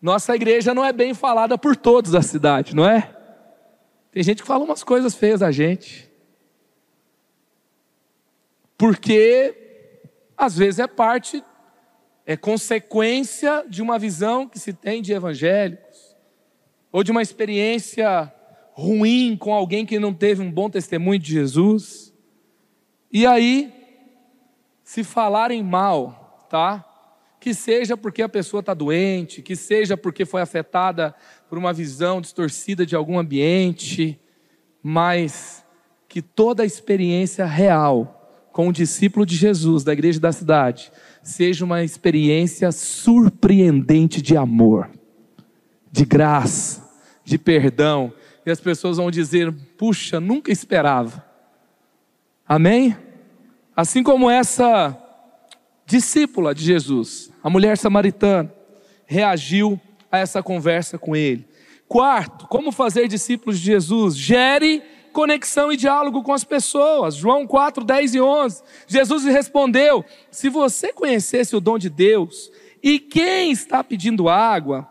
Nossa 0.00 0.34
igreja 0.34 0.74
não 0.74 0.84
é 0.84 0.92
bem 0.92 1.14
falada 1.14 1.56
por 1.56 1.76
todos 1.76 2.10
da 2.10 2.22
cidade, 2.22 2.74
não 2.74 2.84
é? 2.84 3.14
Tem 4.10 4.22
gente 4.22 4.42
que 4.42 4.48
fala 4.48 4.64
umas 4.64 4.82
coisas 4.82 5.14
feias 5.14 5.42
a 5.42 5.52
gente. 5.52 6.10
Porque 8.76 9.54
às 10.36 10.56
vezes 10.56 10.80
é 10.80 10.88
parte 10.88 11.42
é 12.24 12.36
consequência 12.36 13.64
de 13.68 13.82
uma 13.82 13.98
visão 13.98 14.48
que 14.48 14.58
se 14.58 14.72
tem 14.72 15.02
de 15.02 15.12
evangélicos, 15.12 16.16
ou 16.90 17.02
de 17.02 17.10
uma 17.10 17.22
experiência 17.22 18.32
ruim 18.72 19.36
com 19.36 19.52
alguém 19.52 19.84
que 19.84 19.98
não 19.98 20.14
teve 20.14 20.42
um 20.42 20.50
bom 20.50 20.70
testemunho 20.70 21.18
de 21.18 21.32
Jesus. 21.32 22.12
E 23.10 23.26
aí, 23.26 23.72
se 24.84 25.02
falarem 25.02 25.62
mal, 25.62 26.46
tá? 26.48 26.84
Que 27.40 27.54
seja 27.54 27.96
porque 27.96 28.22
a 28.22 28.28
pessoa 28.28 28.60
está 28.60 28.72
doente, 28.72 29.42
que 29.42 29.56
seja 29.56 29.96
porque 29.96 30.24
foi 30.24 30.42
afetada 30.42 31.14
por 31.48 31.58
uma 31.58 31.72
visão 31.72 32.20
distorcida 32.20 32.86
de 32.86 32.94
algum 32.94 33.18
ambiente, 33.18 34.20
mas 34.82 35.64
que 36.08 36.22
toda 36.22 36.62
a 36.62 36.66
experiência 36.66 37.44
real 37.44 38.18
com 38.52 38.68
o 38.68 38.72
discípulo 38.72 39.24
de 39.24 39.34
Jesus 39.34 39.82
da 39.82 39.94
igreja 39.94 40.20
da 40.20 40.30
cidade 40.30 40.92
seja 41.22 41.64
uma 41.64 41.82
experiência 41.82 42.72
surpreendente 42.72 44.20
de 44.20 44.36
amor, 44.36 44.90
de 45.90 46.04
graça, 46.04 46.88
de 47.24 47.38
perdão. 47.38 48.12
E 48.44 48.50
as 48.50 48.60
pessoas 48.60 48.96
vão 48.96 49.10
dizer: 49.10 49.52
puxa, 49.76 50.18
nunca 50.18 50.50
esperava. 50.50 51.24
Amém? 52.46 52.96
Assim 53.74 54.02
como 54.02 54.28
essa 54.30 54.98
discípula 55.86 56.54
de 56.54 56.64
Jesus, 56.64 57.30
a 57.42 57.48
mulher 57.48 57.78
samaritana, 57.78 58.52
reagiu 59.06 59.80
a 60.10 60.18
essa 60.18 60.42
conversa 60.42 60.98
com 60.98 61.14
ele. 61.16 61.46
Quarto, 61.88 62.46
como 62.46 62.72
fazer 62.72 63.08
discípulos 63.08 63.58
de 63.58 63.66
Jesus? 63.66 64.16
Gere 64.16 64.82
conexão 65.12 65.70
e 65.70 65.76
diálogo 65.76 66.22
com 66.22 66.32
as 66.32 66.42
pessoas. 66.42 67.14
João 67.14 67.46
4, 67.46 67.84
10 67.84 68.14
e 68.14 68.20
11. 68.20 68.62
Jesus 68.86 69.24
respondeu: 69.24 70.04
Se 70.30 70.48
você 70.48 70.92
conhecesse 70.92 71.54
o 71.54 71.60
dom 71.60 71.78
de 71.78 71.88
Deus 71.88 72.50
e 72.82 72.98
quem 72.98 73.52
está 73.52 73.84
pedindo 73.84 74.28
água, 74.28 74.88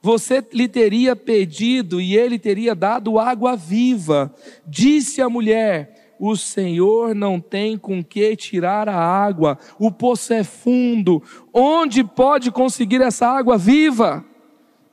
você 0.00 0.44
lhe 0.52 0.68
teria 0.68 1.16
pedido 1.16 2.00
e 2.00 2.16
ele 2.16 2.38
teria 2.38 2.74
dado 2.74 3.18
água 3.18 3.56
viva. 3.56 4.32
Disse 4.66 5.20
a 5.20 5.28
mulher: 5.28 6.14
O 6.20 6.36
Senhor 6.36 7.14
não 7.14 7.40
tem 7.40 7.76
com 7.76 8.02
que 8.04 8.36
tirar 8.36 8.88
a 8.88 8.96
água, 8.96 9.58
o 9.78 9.90
poço 9.90 10.32
é 10.32 10.44
fundo. 10.44 11.22
Onde 11.52 12.04
pode 12.04 12.50
conseguir 12.50 13.02
essa 13.02 13.26
água 13.26 13.58
viva? 13.58 14.24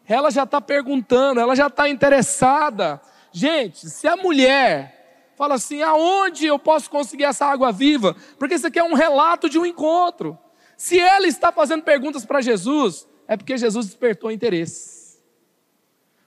Ela 0.08 0.30
já 0.30 0.44
está 0.44 0.62
perguntando, 0.62 1.40
ela 1.40 1.56
já 1.56 1.68
está 1.68 1.90
interessada. 1.90 3.02
Gente, 3.38 3.90
se 3.90 4.08
a 4.08 4.16
mulher 4.16 5.34
fala 5.36 5.56
assim, 5.56 5.82
aonde 5.82 6.46
eu 6.46 6.58
posso 6.58 6.90
conseguir 6.90 7.26
essa 7.26 7.46
água 7.46 7.70
viva? 7.70 8.16
Porque 8.40 8.56
isso 8.56 8.66
aqui 8.66 8.80
é 8.80 8.84
um 8.84 8.94
relato 8.94 9.50
de 9.50 9.60
um 9.60 9.66
encontro. 9.66 10.40
Se 10.78 10.98
ela 10.98 11.28
está 11.28 11.52
fazendo 11.52 11.84
perguntas 11.84 12.26
para 12.26 12.40
Jesus, 12.40 13.06
é 13.28 13.36
porque 13.36 13.58
Jesus 13.58 13.88
despertou 13.88 14.32
interesse. 14.32 15.20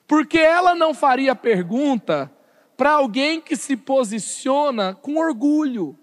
Porque 0.07 0.39
ela 0.39 0.75
não 0.75 0.93
faria 0.93 1.35
pergunta 1.35 2.31
para 2.77 2.91
alguém 2.91 3.41
que 3.41 3.57
se 3.57 3.75
posiciona 3.75 4.95
com 4.95 5.17
orgulho, 5.17 5.99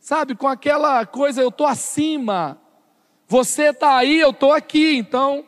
sabe, 0.00 0.34
com 0.34 0.48
aquela 0.48 1.04
coisa, 1.04 1.42
eu 1.42 1.50
estou 1.50 1.66
acima, 1.66 2.58
você 3.28 3.64
está 3.64 3.94
aí, 3.98 4.20
eu 4.20 4.30
estou 4.30 4.54
aqui, 4.54 4.96
então 4.96 5.44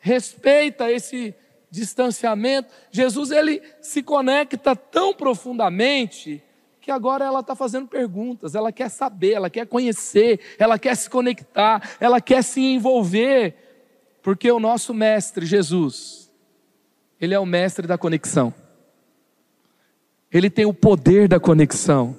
respeita 0.00 0.90
esse 0.90 1.36
distanciamento. 1.74 2.72
Jesus 2.90 3.30
ele 3.30 3.60
se 3.80 4.02
conecta 4.02 4.76
tão 4.76 5.12
profundamente 5.12 6.42
que 6.80 6.90
agora 6.90 7.24
ela 7.24 7.40
está 7.40 7.56
fazendo 7.56 7.88
perguntas, 7.88 8.54
ela 8.54 8.70
quer 8.70 8.90
saber, 8.90 9.32
ela 9.32 9.50
quer 9.50 9.66
conhecer, 9.66 10.38
ela 10.58 10.78
quer 10.78 10.94
se 10.94 11.08
conectar, 11.08 11.96
ela 11.98 12.20
quer 12.20 12.44
se 12.44 12.60
envolver, 12.60 13.54
porque 14.22 14.50
o 14.52 14.60
nosso 14.60 14.92
mestre 14.92 15.46
Jesus, 15.46 16.30
ele 17.20 17.34
é 17.34 17.38
o 17.38 17.46
mestre 17.46 17.86
da 17.86 17.96
conexão. 17.96 18.54
Ele 20.30 20.50
tem 20.50 20.66
o 20.66 20.74
poder 20.74 21.26
da 21.26 21.40
conexão. 21.40 22.16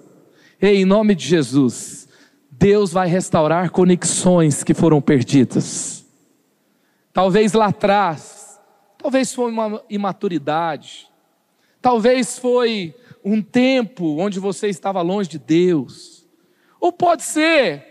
E 0.62 0.68
em 0.68 0.86
nome 0.86 1.14
de 1.14 1.28
Jesus, 1.28 2.08
Deus 2.50 2.92
vai 2.92 3.08
restaurar 3.08 3.70
conexões 3.70 4.64
que 4.64 4.74
foram 4.74 5.02
perdidas. 5.02 6.06
Talvez 7.14 7.54
lá 7.54 7.68
atrás 7.68 8.35
Talvez 9.06 9.36
foi 9.36 9.52
uma 9.52 9.84
imaturidade. 9.88 11.08
Talvez 11.80 12.40
foi 12.40 12.96
um 13.24 13.40
tempo 13.40 14.18
onde 14.18 14.40
você 14.40 14.68
estava 14.68 15.00
longe 15.04 15.30
de 15.30 15.38
Deus. 15.38 16.26
Ou 16.82 16.92
pode 16.92 17.22
ser 17.22 17.86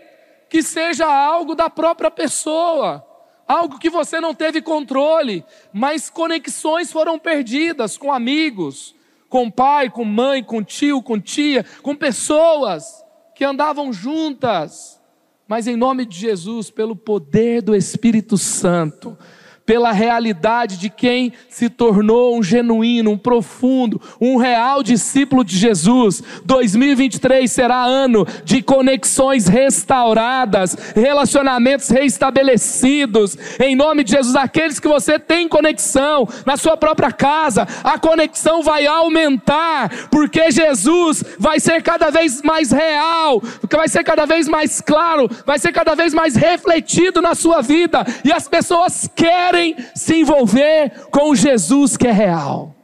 que 0.49 0.61
seja 0.61 1.05
algo 1.05 1.55
da 1.55 1.69
própria 1.69 2.11
pessoa, 2.11 3.01
algo 3.47 3.79
que 3.79 3.89
você 3.89 4.19
não 4.19 4.35
teve 4.35 4.61
controle, 4.61 5.45
mas 5.71 6.09
conexões 6.09 6.91
foram 6.91 7.17
perdidas 7.17 7.95
com 7.95 8.11
amigos, 8.11 8.93
com 9.29 9.49
pai, 9.49 9.89
com 9.89 10.03
mãe, 10.03 10.43
com 10.43 10.61
tio, 10.61 11.01
com 11.01 11.17
tia, 11.17 11.65
com 11.81 11.95
pessoas 11.95 13.01
que 13.33 13.45
andavam 13.45 13.93
juntas, 13.93 15.01
mas 15.47 15.65
em 15.65 15.77
nome 15.77 16.05
de 16.05 16.19
Jesus, 16.19 16.69
pelo 16.69 16.93
poder 16.93 17.61
do 17.61 17.73
Espírito 17.73 18.37
Santo, 18.37 19.17
pela 19.65 19.91
realidade 19.91 20.77
de 20.77 20.89
quem 20.89 21.33
se 21.49 21.69
tornou 21.69 22.37
um 22.37 22.43
genuíno, 22.43 23.11
um 23.11 23.17
profundo, 23.17 23.99
um 24.21 24.37
real 24.37 24.83
discípulo 24.83 25.43
de 25.43 25.57
Jesus. 25.57 26.21
2023 26.45 27.51
será 27.51 27.83
ano 27.83 28.27
de 28.43 28.61
conexões 28.61 29.47
restauradas, 29.47 30.77
relacionamentos 30.95 31.89
restabelecidos. 31.89 33.37
Em 33.59 33.75
nome 33.75 34.03
de 34.03 34.11
Jesus, 34.11 34.35
aqueles 34.35 34.79
que 34.79 34.87
você 34.87 35.17
tem 35.17 35.47
conexão 35.47 36.27
na 36.45 36.57
sua 36.57 36.77
própria 36.77 37.11
casa, 37.11 37.67
a 37.83 37.97
conexão 37.97 38.61
vai 38.61 38.85
aumentar, 38.85 39.89
porque 40.11 40.51
Jesus 40.51 41.23
vai 41.39 41.59
ser 41.59 41.81
cada 41.81 42.11
vez 42.11 42.41
mais 42.43 42.71
real, 42.71 43.41
vai 43.71 43.87
ser 43.87 44.03
cada 44.03 44.25
vez 44.25 44.47
mais 44.47 44.79
claro, 44.79 45.29
vai 45.45 45.57
ser 45.57 45.71
cada 45.71 45.95
vez 45.95 46.13
mais 46.13 46.35
refletido 46.35 47.21
na 47.21 47.33
sua 47.33 47.61
vida, 47.61 48.05
e 48.23 48.31
as 48.31 48.47
pessoas 48.47 49.09
querem 49.15 49.54
querem 49.55 49.75
se 49.95 50.15
envolver 50.15 51.07
com 51.09 51.31
o 51.31 51.35
Jesus 51.35 51.95
que 51.95 52.07
é 52.07 52.11
real. 52.11 52.75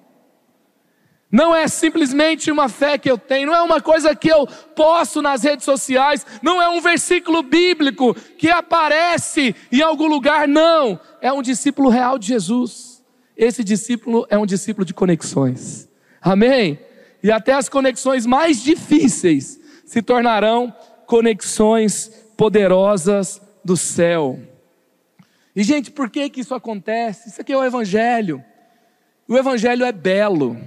Não 1.30 1.56
é 1.56 1.68
simplesmente 1.68 2.52
uma 2.52 2.68
fé 2.68 2.98
que 2.98 3.10
eu 3.10 3.18
tenho, 3.18 3.48
não 3.48 3.56
é 3.56 3.62
uma 3.62 3.80
coisa 3.80 4.14
que 4.14 4.30
eu 4.30 4.46
posto 4.76 5.22
nas 5.22 5.44
redes 5.44 5.64
sociais, 5.64 6.26
não 6.42 6.62
é 6.62 6.68
um 6.70 6.82
versículo 6.82 7.42
bíblico 7.42 8.14
que 8.38 8.50
aparece 8.50 9.56
em 9.72 9.82
algum 9.82 10.08
lugar, 10.08 10.46
não. 10.48 11.00
É 11.22 11.32
um 11.32 11.42
discípulo 11.42 11.90
real 11.90 12.18
de 12.18 12.28
Jesus. 12.28 13.02
Esse 13.36 13.64
discípulo 13.64 14.26
é 14.30 14.38
um 14.38 14.46
discípulo 14.46 14.86
de 14.86 14.94
conexões. 14.94 15.88
Amém? 16.22 16.80
E 17.24 17.32
até 17.32 17.54
as 17.54 17.70
conexões 17.70 18.26
mais 18.26 18.62
difíceis 18.62 19.60
se 19.86 20.02
tornarão 20.02 20.74
conexões 21.06 22.12
poderosas 22.36 23.42
do 23.64 23.78
céu. 23.78 24.51
E, 25.56 25.64
gente, 25.64 25.92
por 25.92 26.10
que, 26.10 26.30
que 26.30 26.42
isso 26.42 26.56
acontece? 26.56 27.30
Isso 27.30 27.42
aqui 27.42 27.52
é 27.52 27.58
o 27.58 27.64
Evangelho. 27.64 28.44
O 29.28 29.38
Evangelho 29.38 29.86
é 29.86 29.92
belo. 29.92 30.58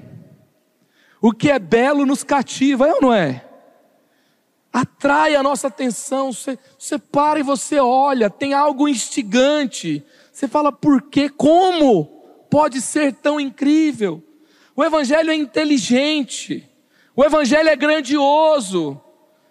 O 1.20 1.32
que 1.32 1.50
é 1.50 1.58
belo 1.58 2.04
nos 2.04 2.22
cativa, 2.22 2.86
é 2.86 2.92
ou 2.92 3.00
não 3.00 3.14
é? 3.14 3.44
Atrai 4.72 5.34
a 5.34 5.42
nossa 5.42 5.68
atenção. 5.68 6.32
Você, 6.32 6.58
você 6.78 6.98
para 6.98 7.40
e 7.40 7.42
você 7.42 7.80
olha, 7.80 8.28
tem 8.28 8.52
algo 8.52 8.88
instigante. 8.88 10.04
Você 10.30 10.46
fala, 10.46 10.70
por 10.70 11.00
quê? 11.02 11.30
Como 11.30 12.04
pode 12.50 12.80
ser 12.80 13.14
tão 13.14 13.40
incrível? 13.40 14.22
O 14.76 14.84
Evangelho 14.84 15.30
é 15.30 15.34
inteligente. 15.34 16.68
O 17.16 17.24
Evangelho 17.24 17.68
é 17.68 17.76
grandioso. 17.76 19.00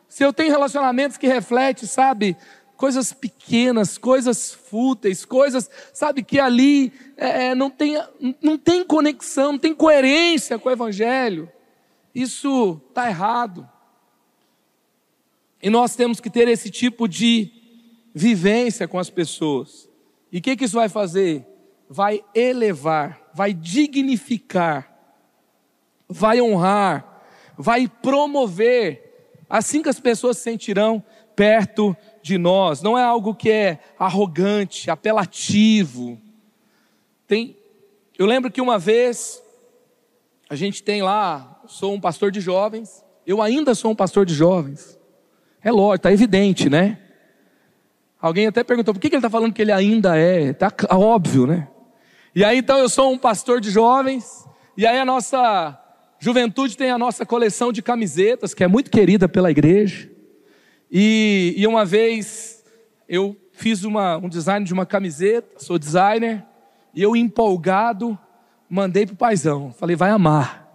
Se 0.08 0.24
eu 0.24 0.32
tenho 0.32 0.52
relacionamentos 0.52 1.18
que 1.18 1.26
refletem, 1.26 1.88
sabe, 1.88 2.38
coisas 2.84 3.14
pequenas, 3.14 3.98
coisas 3.98 4.54
fúteis, 4.54 5.24
coisas, 5.24 5.72
sabe, 5.94 6.22
que 6.22 6.38
ali 6.38 6.92
é, 7.16 7.46
é, 7.46 7.56
não, 7.56 7.70
tem, 7.70 7.96
não 8.42 8.58
tem 8.58 8.84
conexão, 8.84 9.54
não 9.54 9.58
tem 9.58 9.74
coerência 9.74 10.60
com 10.60 10.68
o 10.68 10.72
Evangelho. 10.74 11.50
Isso 12.14 12.82
está 12.90 13.08
errado. 13.08 13.66
E 15.62 15.70
nós 15.70 15.96
temos 15.96 16.20
que 16.20 16.30
ter 16.30 16.50
esse 16.50 16.70
tipo 16.70 17.08
de 17.08 17.50
vivência 18.14 18.86
com 18.86 19.00
as 19.00 19.10
pessoas. 19.10 19.90
E 20.30 20.40
o 20.40 20.42
que, 20.42 20.58
que 20.58 20.66
isso 20.66 20.76
vai 20.76 20.90
fazer? 20.90 21.48
Vai 21.88 22.22
elevar, 22.36 23.32
vai 23.34 23.54
dignificar, 23.54 24.94
vai 26.10 26.42
honrar, 26.42 27.24
vai 27.58 27.88
promover. 27.88 29.40
Assim 29.50 29.82
que 29.82 29.88
as 29.88 30.02
pessoas 30.02 30.36
se 30.36 30.44
sentirão 30.44 31.02
perto 31.34 31.96
de 32.24 32.38
nós, 32.38 32.82
não 32.82 32.98
é 32.98 33.04
algo 33.04 33.36
que 33.36 33.52
é 33.52 33.80
arrogante, 34.00 34.90
apelativo. 34.90 36.20
Tem, 37.28 37.58
eu 38.18 38.26
lembro 38.26 38.50
que 38.50 38.62
uma 38.62 38.80
vez 38.80 39.44
a 40.50 40.56
gente 40.56 40.82
tem 40.82 41.02
lá, 41.02 41.62
sou 41.68 41.94
um 41.94 42.00
pastor 42.00 42.32
de 42.32 42.40
jovens, 42.40 43.04
eu 43.28 43.42
ainda 43.42 43.76
sou 43.76 43.92
um 43.92 43.96
pastor 43.96 44.26
de 44.26 44.34
jovens. 44.34 44.98
É 45.62 45.70
lógico, 45.70 45.96
está 45.96 46.14
evidente, 46.14 46.70
né? 46.70 46.98
Alguém 48.22 48.48
até 48.48 48.64
perguntou 48.64 48.94
por 48.94 49.02
que 49.02 49.08
ele 49.08 49.18
está 49.18 49.30
falando 49.30 49.54
que 49.54 49.62
ele 49.62 49.72
ainda 49.72 50.18
é, 50.18 50.52
está 50.52 50.72
óbvio, 50.92 51.46
né? 51.46 51.68
E 52.34 52.44
aí 52.44 52.58
então 52.58 52.78
eu 52.78 52.88
sou 52.88 53.12
um 53.12 53.18
pastor 53.18 53.60
de 53.60 53.70
jovens, 53.70 54.48
e 54.78 54.88
aí 54.88 54.98
a 54.98 55.06
nossa 55.06 55.78
juventude 56.20 56.78
tem 56.78 56.90
a 56.90 56.98
nossa 56.98 57.26
coleção 57.26 57.74
de 57.74 57.82
camisetas, 57.82 58.54
que 58.54 58.64
é 58.64 58.68
muito 58.68 58.90
querida 58.90 59.28
pela 59.28 59.52
igreja. 59.52 60.13
E, 60.96 61.56
e 61.58 61.66
uma 61.66 61.84
vez 61.84 62.64
eu 63.10 63.36
fiz 63.52 63.84
uma, 63.84 64.18
um 64.18 64.30
design 64.30 64.64
de 64.64 64.72
uma 64.72 64.86
camiseta, 64.86 65.58
sou 65.58 65.80
designer, 65.80 66.46
e 66.94 67.02
eu 67.02 67.16
empolgado 67.16 68.16
mandei 68.70 69.04
para 69.08 69.14
o 69.14 69.18
paizão. 69.18 69.74
Falei, 69.74 69.96
vai 69.96 70.12
amar. 70.12 70.72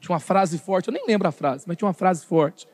Tinha 0.00 0.12
uma 0.12 0.18
frase 0.18 0.58
forte, 0.58 0.88
eu 0.88 0.92
nem 0.92 1.06
lembro 1.06 1.28
a 1.28 1.30
frase, 1.30 1.66
mas 1.68 1.76
tinha 1.76 1.86
uma 1.86 1.94
frase 1.94 2.26
forte. 2.26 2.66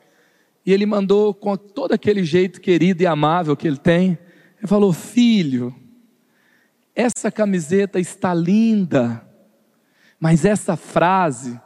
E 0.65 0.73
ele 0.73 0.87
mandou 0.87 1.35
com 1.35 1.55
todo 1.55 1.91
aquele 1.91 2.23
jeito 2.23 2.59
querido 2.59 3.03
e 3.03 3.05
amável 3.05 3.55
que 3.55 3.67
ele 3.67 3.77
tem. 3.77 4.17
Ele 4.57 4.67
falou: 4.67 4.91
Filho, 4.91 5.75
essa 6.95 7.31
camiseta 7.31 7.99
está 7.99 8.33
linda, 8.33 9.23
mas 10.19 10.45
essa 10.45 10.75
frase 10.75 11.59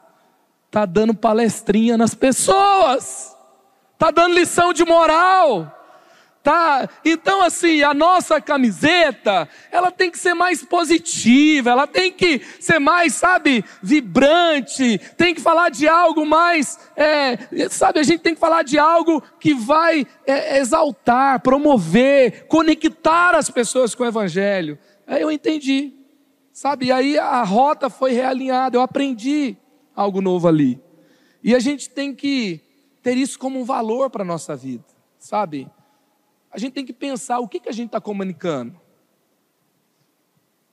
está 0.68 0.86
dando 0.86 1.16
palestrinha 1.16 1.98
nas 1.98 2.14
pessoas 2.14 3.36
está 4.02 4.10
dando 4.10 4.34
lição 4.34 4.74
de 4.74 4.84
moral. 4.84 5.78
Tá? 6.42 6.90
Então, 7.06 7.44
assim, 7.44 7.84
a 7.84 7.94
nossa 7.94 8.42
camiseta, 8.42 9.48
ela 9.72 9.92
tem 9.92 10.10
que 10.10 10.18
ser 10.18 10.34
mais 10.34 10.66
positiva, 10.66 11.70
ela 11.70 11.86
tem 11.86 12.12
que 12.12 12.42
ser 12.60 12.80
mais, 12.80 13.14
sabe, 13.14 13.64
vibrante, 13.80 15.00
tem 15.16 15.36
que 15.36 15.40
falar 15.42 15.70
de 15.70 15.88
algo 15.88 16.26
mais, 16.26 16.80
é, 16.96 17.38
sabe, 17.70 18.00
a 18.00 18.04
gente 18.04 18.22
tem 18.22 18.34
que 18.34 18.40
falar 18.40 18.64
de 18.64 18.80
algo 18.80 19.22
que 19.40 19.54
vai 19.54 20.08
é, 20.26 20.58
exaltar, 20.58 21.40
promover, 21.42 22.48
conectar 22.48 23.36
as 23.36 23.52
pessoas 23.52 23.94
com 23.94 24.02
o 24.02 24.08
Evangelho. 24.08 24.80
Aí 25.06 25.22
eu 25.22 25.30
entendi, 25.30 25.94
sabe, 26.52 26.88
e 26.88 26.92
aí 26.92 27.20
a 27.20 27.44
rota 27.44 27.88
foi 27.88 28.14
realinhada, 28.14 28.76
eu 28.76 28.82
aprendi 28.82 29.56
algo 29.96 30.22
novo 30.22 30.48
ali. 30.48 30.82
E 31.44 31.54
a 31.54 31.60
gente 31.60 31.88
tem 31.88 32.16
que 32.16 32.71
ter 33.02 33.18
isso 33.18 33.38
como 33.40 33.60
um 33.60 33.64
valor 33.64 34.10
para 34.10 34.22
a 34.22 34.26
nossa 34.26 34.56
vida, 34.56 34.86
sabe? 35.18 35.70
A 36.52 36.58
gente 36.58 36.74
tem 36.74 36.86
que 36.86 36.94
pensar 36.94 37.40
o 37.40 37.48
que, 37.48 37.60
que 37.60 37.70
a 37.70 37.74
gente 37.74 37.88
está 37.88 38.02
comunicando. 38.02 38.80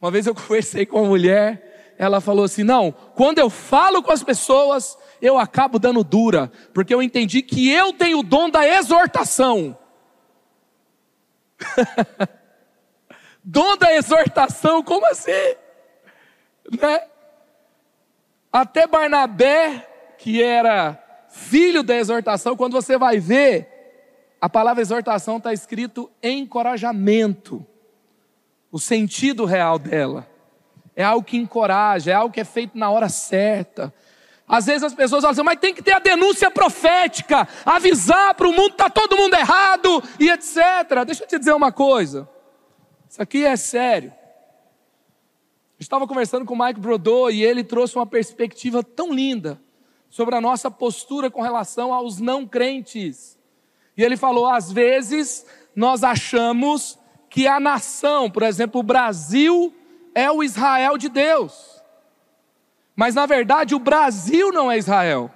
Uma 0.00 0.10
vez 0.10 0.26
eu 0.26 0.34
conversei 0.36 0.84
com 0.84 1.00
uma 1.00 1.08
mulher, 1.08 1.94
ela 1.98 2.20
falou 2.20 2.44
assim: 2.44 2.62
não, 2.62 2.92
quando 2.92 3.38
eu 3.38 3.48
falo 3.48 4.02
com 4.02 4.12
as 4.12 4.22
pessoas, 4.22 4.98
eu 5.20 5.38
acabo 5.38 5.78
dando 5.78 6.04
dura, 6.04 6.50
porque 6.74 6.92
eu 6.92 7.02
entendi 7.02 7.42
que 7.42 7.70
eu 7.70 7.92
tenho 7.92 8.20
o 8.20 8.22
dom 8.22 8.50
da 8.50 8.66
exortação. 8.66 9.76
dom 13.42 13.76
da 13.76 13.94
exortação, 13.94 14.82
como 14.82 15.06
assim? 15.06 15.32
Né? 16.80 17.08
Até 18.52 18.86
Barnabé, 18.86 20.14
que 20.18 20.42
era 20.42 21.07
filho 21.38 21.82
da 21.82 21.96
exortação, 21.96 22.56
quando 22.56 22.72
você 22.72 22.98
vai 22.98 23.18
ver, 23.18 23.78
a 24.40 24.48
palavra 24.48 24.82
exortação 24.82 25.38
está 25.38 25.52
escrito 25.52 26.10
encorajamento. 26.22 27.64
O 28.70 28.78
sentido 28.78 29.44
real 29.44 29.78
dela. 29.78 30.28
É 30.94 31.04
algo 31.04 31.24
que 31.24 31.36
encoraja, 31.36 32.10
é 32.10 32.14
algo 32.14 32.34
que 32.34 32.40
é 32.40 32.44
feito 32.44 32.76
na 32.76 32.90
hora 32.90 33.08
certa. 33.08 33.94
Às 34.46 34.66
vezes 34.66 34.82
as 34.82 34.94
pessoas 34.94 35.22
falam 35.22 35.32
assim, 35.32 35.42
mas 35.42 35.58
tem 35.58 35.72
que 35.72 35.82
ter 35.82 35.92
a 35.92 36.00
denúncia 36.00 36.50
profética, 36.50 37.46
avisar 37.64 38.34
para 38.34 38.48
o 38.48 38.52
mundo, 38.52 38.72
está 38.72 38.90
todo 38.90 39.16
mundo 39.16 39.34
errado 39.34 40.02
e 40.18 40.28
etc. 40.30 41.04
Deixa 41.06 41.22
eu 41.22 41.28
te 41.28 41.38
dizer 41.38 41.52
uma 41.52 41.70
coisa. 41.70 42.28
Isso 43.08 43.22
aqui 43.22 43.44
é 43.44 43.56
sério. 43.56 44.12
Eu 45.78 45.82
estava 45.82 46.06
conversando 46.06 46.44
com 46.44 46.54
o 46.54 46.58
Mike 46.58 46.80
Brodot 46.80 47.32
e 47.32 47.44
ele 47.44 47.62
trouxe 47.62 47.94
uma 47.96 48.06
perspectiva 48.06 48.82
tão 48.82 49.12
linda 49.12 49.60
sobre 50.10 50.34
a 50.34 50.40
nossa 50.40 50.70
postura 50.70 51.30
com 51.30 51.42
relação 51.42 51.92
aos 51.92 52.18
não 52.18 52.46
crentes. 52.46 53.38
E 53.96 54.02
ele 54.02 54.16
falou: 54.16 54.46
às 54.46 54.70
vezes 54.72 55.44
nós 55.74 56.02
achamos 56.02 56.98
que 57.28 57.46
a 57.46 57.60
nação, 57.60 58.30
por 58.30 58.42
exemplo, 58.42 58.80
o 58.80 58.84
Brasil, 58.84 59.74
é 60.14 60.30
o 60.30 60.42
Israel 60.42 60.96
de 60.96 61.08
Deus. 61.08 61.82
Mas 62.96 63.14
na 63.14 63.26
verdade 63.26 63.74
o 63.74 63.78
Brasil 63.78 64.50
não 64.50 64.70
é 64.70 64.78
Israel. 64.78 65.30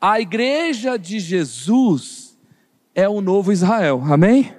A 0.00 0.18
igreja 0.18 0.98
de 0.98 1.20
Jesus 1.20 2.36
é 2.94 3.08
o 3.08 3.20
novo 3.20 3.52
Israel. 3.52 4.02
Amém? 4.10 4.54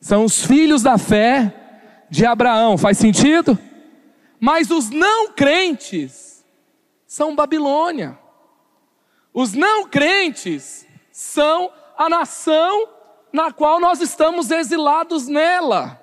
São 0.00 0.24
os 0.24 0.44
filhos 0.44 0.82
da 0.82 0.96
fé 0.96 1.54
de 2.08 2.24
Abraão. 2.24 2.78
Faz 2.78 2.98
sentido? 2.98 3.58
Mas 4.40 4.70
os 4.70 4.90
não 4.90 5.32
crentes 5.32 6.44
são 7.06 7.34
Babilônia. 7.34 8.18
Os 9.38 9.54
não 9.54 9.86
crentes 9.86 10.84
são 11.12 11.70
a 11.96 12.08
nação 12.08 12.88
na 13.32 13.52
qual 13.52 13.78
nós 13.78 14.00
estamos 14.00 14.50
exilados 14.50 15.28
nela. 15.28 16.02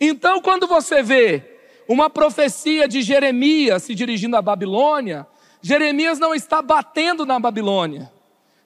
Então, 0.00 0.42
quando 0.42 0.66
você 0.66 1.00
vê 1.00 1.56
uma 1.88 2.10
profecia 2.10 2.88
de 2.88 3.00
Jeremias 3.00 3.84
se 3.84 3.94
dirigindo 3.94 4.36
à 4.36 4.42
Babilônia, 4.42 5.24
Jeremias 5.62 6.18
não 6.18 6.34
está 6.34 6.60
batendo 6.60 7.24
na 7.24 7.38
Babilônia. 7.38 8.10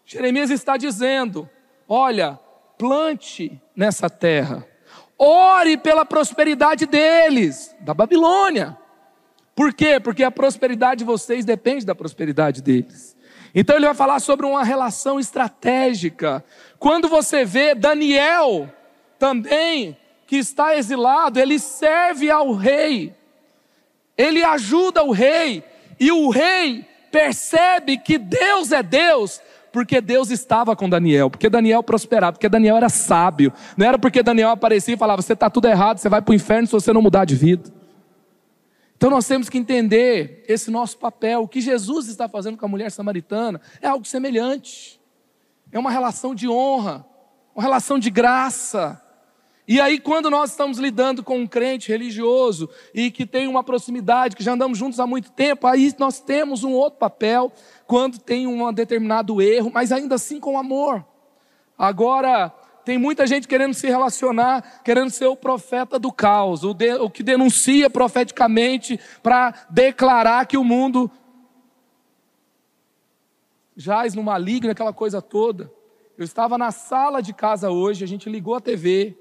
Jeremias 0.06 0.48
está 0.48 0.78
dizendo: 0.78 1.46
olha, 1.86 2.40
plante 2.78 3.60
nessa 3.76 4.08
terra, 4.08 4.66
ore 5.18 5.76
pela 5.76 6.06
prosperidade 6.06 6.86
deles, 6.86 7.76
da 7.80 7.92
Babilônia. 7.92 8.74
Por 9.54 9.74
quê? 9.74 10.00
Porque 10.00 10.24
a 10.24 10.30
prosperidade 10.30 11.00
de 11.00 11.04
vocês 11.04 11.44
depende 11.44 11.84
da 11.84 11.94
prosperidade 11.94 12.62
deles. 12.62 13.11
Então 13.54 13.76
ele 13.76 13.86
vai 13.86 13.94
falar 13.94 14.20
sobre 14.20 14.46
uma 14.46 14.64
relação 14.64 15.20
estratégica. 15.20 16.44
Quando 16.78 17.08
você 17.08 17.44
vê 17.44 17.74
Daniel 17.74 18.68
também, 19.18 19.96
que 20.26 20.36
está 20.36 20.76
exilado, 20.76 21.38
ele 21.38 21.58
serve 21.58 22.30
ao 22.30 22.52
rei, 22.52 23.14
ele 24.16 24.42
ajuda 24.42 25.02
o 25.04 25.10
rei, 25.10 25.62
e 26.00 26.10
o 26.10 26.30
rei 26.30 26.86
percebe 27.10 27.98
que 27.98 28.16
Deus 28.16 28.72
é 28.72 28.82
Deus, 28.82 29.40
porque 29.70 30.00
Deus 30.00 30.30
estava 30.30 30.74
com 30.74 30.88
Daniel, 30.88 31.30
porque 31.30 31.48
Daniel 31.48 31.82
prosperava, 31.82 32.32
porque 32.32 32.48
Daniel 32.48 32.76
era 32.76 32.88
sábio. 32.88 33.52
Não 33.76 33.86
era 33.86 33.98
porque 33.98 34.22
Daniel 34.22 34.50
aparecia 34.50 34.94
e 34.94 34.98
falava: 34.98 35.22
você 35.22 35.34
está 35.34 35.48
tudo 35.48 35.68
errado, 35.68 35.98
você 35.98 36.08
vai 36.08 36.20
para 36.20 36.32
o 36.32 36.34
inferno 36.34 36.66
se 36.66 36.72
você 36.72 36.92
não 36.92 37.02
mudar 37.02 37.24
de 37.24 37.34
vida. 37.34 37.81
Então 39.02 39.10
nós 39.10 39.26
temos 39.26 39.48
que 39.48 39.58
entender 39.58 40.44
esse 40.46 40.70
nosso 40.70 40.96
papel. 40.96 41.42
O 41.42 41.48
que 41.48 41.60
Jesus 41.60 42.06
está 42.06 42.28
fazendo 42.28 42.56
com 42.56 42.64
a 42.64 42.68
mulher 42.68 42.88
samaritana 42.88 43.60
é 43.80 43.88
algo 43.88 44.04
semelhante. 44.04 45.00
É 45.72 45.78
uma 45.80 45.90
relação 45.90 46.36
de 46.36 46.48
honra, 46.48 47.04
uma 47.52 47.64
relação 47.64 47.98
de 47.98 48.10
graça. 48.10 49.02
E 49.66 49.80
aí, 49.80 49.98
quando 49.98 50.30
nós 50.30 50.50
estamos 50.50 50.78
lidando 50.78 51.24
com 51.24 51.36
um 51.36 51.48
crente 51.48 51.88
religioso 51.88 52.70
e 52.94 53.10
que 53.10 53.26
tem 53.26 53.48
uma 53.48 53.64
proximidade, 53.64 54.36
que 54.36 54.44
já 54.44 54.52
andamos 54.52 54.78
juntos 54.78 55.00
há 55.00 55.06
muito 55.06 55.32
tempo, 55.32 55.66
aí 55.66 55.92
nós 55.98 56.20
temos 56.20 56.62
um 56.62 56.70
outro 56.70 57.00
papel 57.00 57.50
quando 57.88 58.20
tem 58.20 58.46
um 58.46 58.72
determinado 58.72 59.42
erro, 59.42 59.72
mas 59.74 59.90
ainda 59.90 60.14
assim 60.14 60.38
com 60.38 60.56
amor. 60.56 61.04
Agora, 61.76 62.54
tem 62.84 62.98
muita 62.98 63.26
gente 63.26 63.46
querendo 63.46 63.74
se 63.74 63.86
relacionar, 63.86 64.82
querendo 64.84 65.10
ser 65.10 65.26
o 65.26 65.36
profeta 65.36 65.98
do 65.98 66.12
caos, 66.12 66.64
o, 66.64 66.74
de, 66.74 66.94
o 66.94 67.08
que 67.08 67.22
denuncia 67.22 67.88
profeticamente 67.88 68.98
para 69.22 69.66
declarar 69.70 70.46
que 70.46 70.56
o 70.56 70.64
mundo 70.64 71.10
jaz 73.76 74.14
no 74.14 74.22
maligno, 74.22 74.70
aquela 74.70 74.92
coisa 74.92 75.22
toda. 75.22 75.72
Eu 76.18 76.24
estava 76.24 76.58
na 76.58 76.70
sala 76.70 77.22
de 77.22 77.32
casa 77.32 77.70
hoje, 77.70 78.04
a 78.04 78.08
gente 78.08 78.28
ligou 78.28 78.54
a 78.54 78.60
TV 78.60 79.16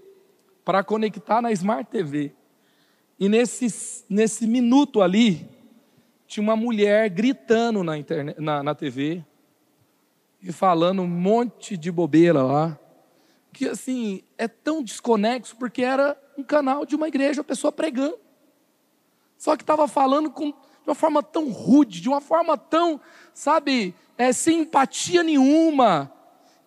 para 0.66 0.84
conectar 0.84 1.42
na 1.42 1.52
Smart 1.52 1.90
TV. 1.90 2.34
E 3.20 3.30
nesse, 3.30 4.04
nesse 4.10 4.48
minuto 4.48 5.02
ali, 5.02 5.48
tinha 6.28 6.44
uma 6.44 6.56
mulher 6.56 7.10
gritando 7.10 7.84
na, 7.84 7.98
internet, 7.98 8.40
na, 8.40 8.64
na 8.64 8.74
TV 8.74 9.24
e 10.42 10.52
falando 10.52 11.02
um 11.02 11.08
monte 11.08 11.78
de 11.78 11.92
bobeira 11.92 12.42
lá 12.42 12.80
que 13.54 13.68
assim 13.68 14.24
é 14.38 14.48
tão 14.48 14.84
desconexo 14.84 15.56
porque 15.58 15.84
era 15.84 16.18
um 16.38 16.44
canal 16.44 16.86
de 16.86 16.96
uma 16.96 17.08
igreja, 17.08 17.42
a 17.42 17.44
pessoa 17.44 17.72
pregando. 17.72 18.18
Só 19.38 19.56
que 19.58 19.64
estava 19.64 19.88
falando 19.88 20.30
com, 20.30 20.52
de 20.52 20.88
uma 20.88 20.96
forma 20.96 21.24
tão 21.24 21.50
rude, 21.50 22.00
de 22.00 22.08
uma 22.08 22.22
forma 22.22 22.58
tão, 22.58 23.02
sabe, 23.34 23.96
é, 24.18 24.32
sem 24.32 24.62
empatia 24.62 25.24
nenhuma. 25.24 26.12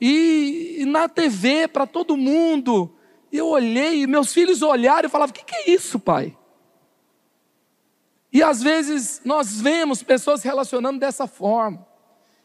E, 0.01 0.79
e 0.81 0.85
na 0.85 1.09
TV, 1.09 1.69
para 1.69 1.87
todo 1.87 2.17
mundo. 2.17 2.93
Eu 3.33 3.47
olhei, 3.49 4.07
meus 4.07 4.33
filhos 4.33 4.61
olharam 4.63 5.09
e 5.09 5.11
falavam: 5.11 5.31
O 5.31 5.35
que, 5.35 5.45
que 5.45 5.55
é 5.55 5.71
isso, 5.71 5.99
pai? 5.99 6.37
E 8.33 8.43
às 8.43 8.61
vezes 8.61 9.23
nós 9.25 9.61
vemos 9.61 10.03
pessoas 10.03 10.41
se 10.41 10.49
relacionando 10.49 10.99
dessa 10.99 11.29
forma. 11.29 11.87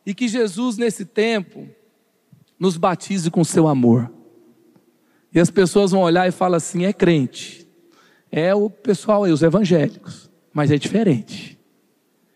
E 0.06 0.14
que 0.14 0.28
Jesus, 0.28 0.78
nesse 0.78 1.04
tempo, 1.06 1.68
nos 2.60 2.78
batize 2.78 3.32
com 3.32 3.44
seu 3.44 3.68
amor. 3.68 4.12
E 5.34 5.40
as 5.40 5.50
pessoas 5.50 5.92
vão 5.92 6.02
olhar 6.02 6.28
e 6.28 6.32
falar 6.32 6.58
assim: 6.58 6.86
é 6.86 6.94
crente. 6.94 7.68
É 8.32 8.54
o 8.54 8.70
pessoal, 8.70 9.26
é 9.26 9.32
os 9.32 9.42
evangélicos. 9.42 10.30
Mas 10.54 10.72
é 10.72 10.78
diferente. 10.78 11.58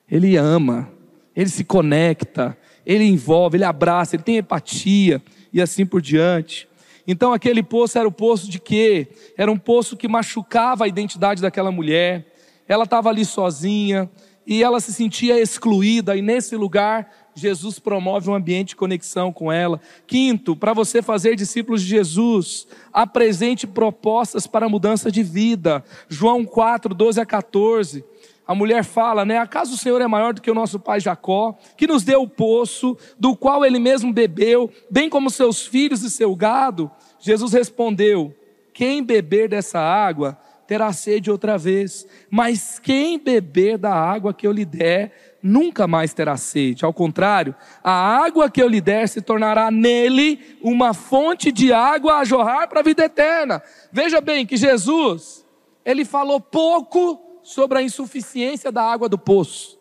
Ele 0.10 0.38
ama, 0.38 0.90
ele 1.36 1.50
se 1.50 1.64
conecta, 1.64 2.58
ele 2.86 3.04
envolve, 3.04 3.58
ele 3.58 3.64
abraça, 3.64 4.16
ele 4.16 4.24
tem 4.24 4.38
empatia 4.38 5.22
e 5.52 5.62
assim 5.62 5.86
por 5.86 6.02
diante. 6.02 6.68
Então 7.08 7.34
aquele 7.34 7.62
poço 7.62 7.98
era 7.98 8.08
o 8.08 8.12
poço 8.12 8.50
de 8.50 8.60
quê? 8.60 9.08
Era 9.38 9.52
um 9.52 9.58
poço 9.58 9.98
que 9.98 10.08
machucava 10.08 10.86
a 10.86 10.88
identidade 10.88 11.42
daquela 11.42 11.72
mulher. 11.72 12.28
Ela 12.68 12.86
estava 12.86 13.10
ali 13.10 13.26
sozinha 13.26 14.10
e 14.46 14.64
ela 14.64 14.80
se 14.80 14.94
sentia 14.94 15.40
excluída, 15.40 16.16
e 16.16 16.22
nesse 16.22 16.56
lugar 16.56 17.10
Jesus 17.36 17.80
promove 17.80 18.30
um 18.30 18.36
ambiente 18.36 18.70
de 18.70 18.76
conexão 18.76 19.32
com 19.32 19.52
ela. 19.52 19.80
Quinto, 20.06 20.56
para 20.56 20.74
você 20.74 21.02
fazer 21.02 21.36
discípulos 21.36 21.82
de 21.82 21.88
Jesus, 21.88 22.68
apresente 22.92 23.66
propostas 23.66 24.46
para 24.46 24.70
mudança 24.70 25.12
de 25.12 25.24
vida. 25.24 25.84
João 26.08 26.46
4, 26.46 26.94
12 26.94 27.20
a 27.20 27.26
14. 27.26 28.04
A 28.46 28.54
mulher 28.54 28.84
fala, 28.84 29.24
né? 29.24 29.38
Acaso 29.38 29.74
o 29.74 29.78
Senhor 29.78 30.02
é 30.02 30.08
maior 30.08 30.34
do 30.34 30.42
que 30.42 30.52
o 30.52 30.56
nosso 30.56 30.78
pai 30.78 31.00
Jacó, 31.00 31.58
que 31.78 31.88
nos 31.88 32.04
deu 32.04 32.22
o 32.22 32.28
poço, 32.28 32.98
do 33.18 33.36
qual 33.36 33.64
ele 33.64 33.80
mesmo 33.80 34.12
bebeu, 34.12 34.70
bem 34.90 35.10
como 35.10 35.30
seus 35.30 35.66
filhos 35.66 36.04
e 36.04 36.10
seu 36.10 36.36
gado? 36.36 36.92
Jesus 37.20 37.54
respondeu: 37.54 38.36
Quem 38.74 39.02
beber 39.02 39.48
dessa 39.48 39.80
água 39.80 40.38
terá 40.68 40.92
sede 40.92 41.32
outra 41.32 41.58
vez, 41.58 42.06
mas 42.30 42.80
quem 42.80 43.18
beber 43.18 43.78
da 43.78 43.94
água 43.94 44.34
que 44.34 44.46
eu 44.46 44.52
lhe 44.52 44.66
der, 44.66 45.33
nunca 45.44 45.86
mais 45.86 46.14
terá 46.14 46.38
sede. 46.38 46.86
Ao 46.86 46.94
contrário, 46.94 47.54
a 47.84 47.92
água 47.92 48.50
que 48.50 48.64
eu 48.64 48.68
lhe 48.70 48.80
der 48.80 49.10
se 49.10 49.22
tornará 49.22 49.70
nele 49.70 50.58
uma 50.62 50.94
fonte 50.94 51.52
de 51.52 51.74
água 51.74 52.20
a 52.20 52.24
jorrar 52.24 52.70
para 52.70 52.80
a 52.80 52.84
vida 52.84 53.04
eterna. 53.04 53.62
Veja 53.92 54.22
bem 54.22 54.46
que 54.46 54.56
Jesus, 54.56 55.46
ele 55.84 56.06
falou 56.06 56.40
pouco 56.40 57.42
sobre 57.44 57.78
a 57.78 57.82
insuficiência 57.82 58.72
da 58.72 58.82
água 58.82 59.10
do 59.10 59.18
poço 59.18 59.78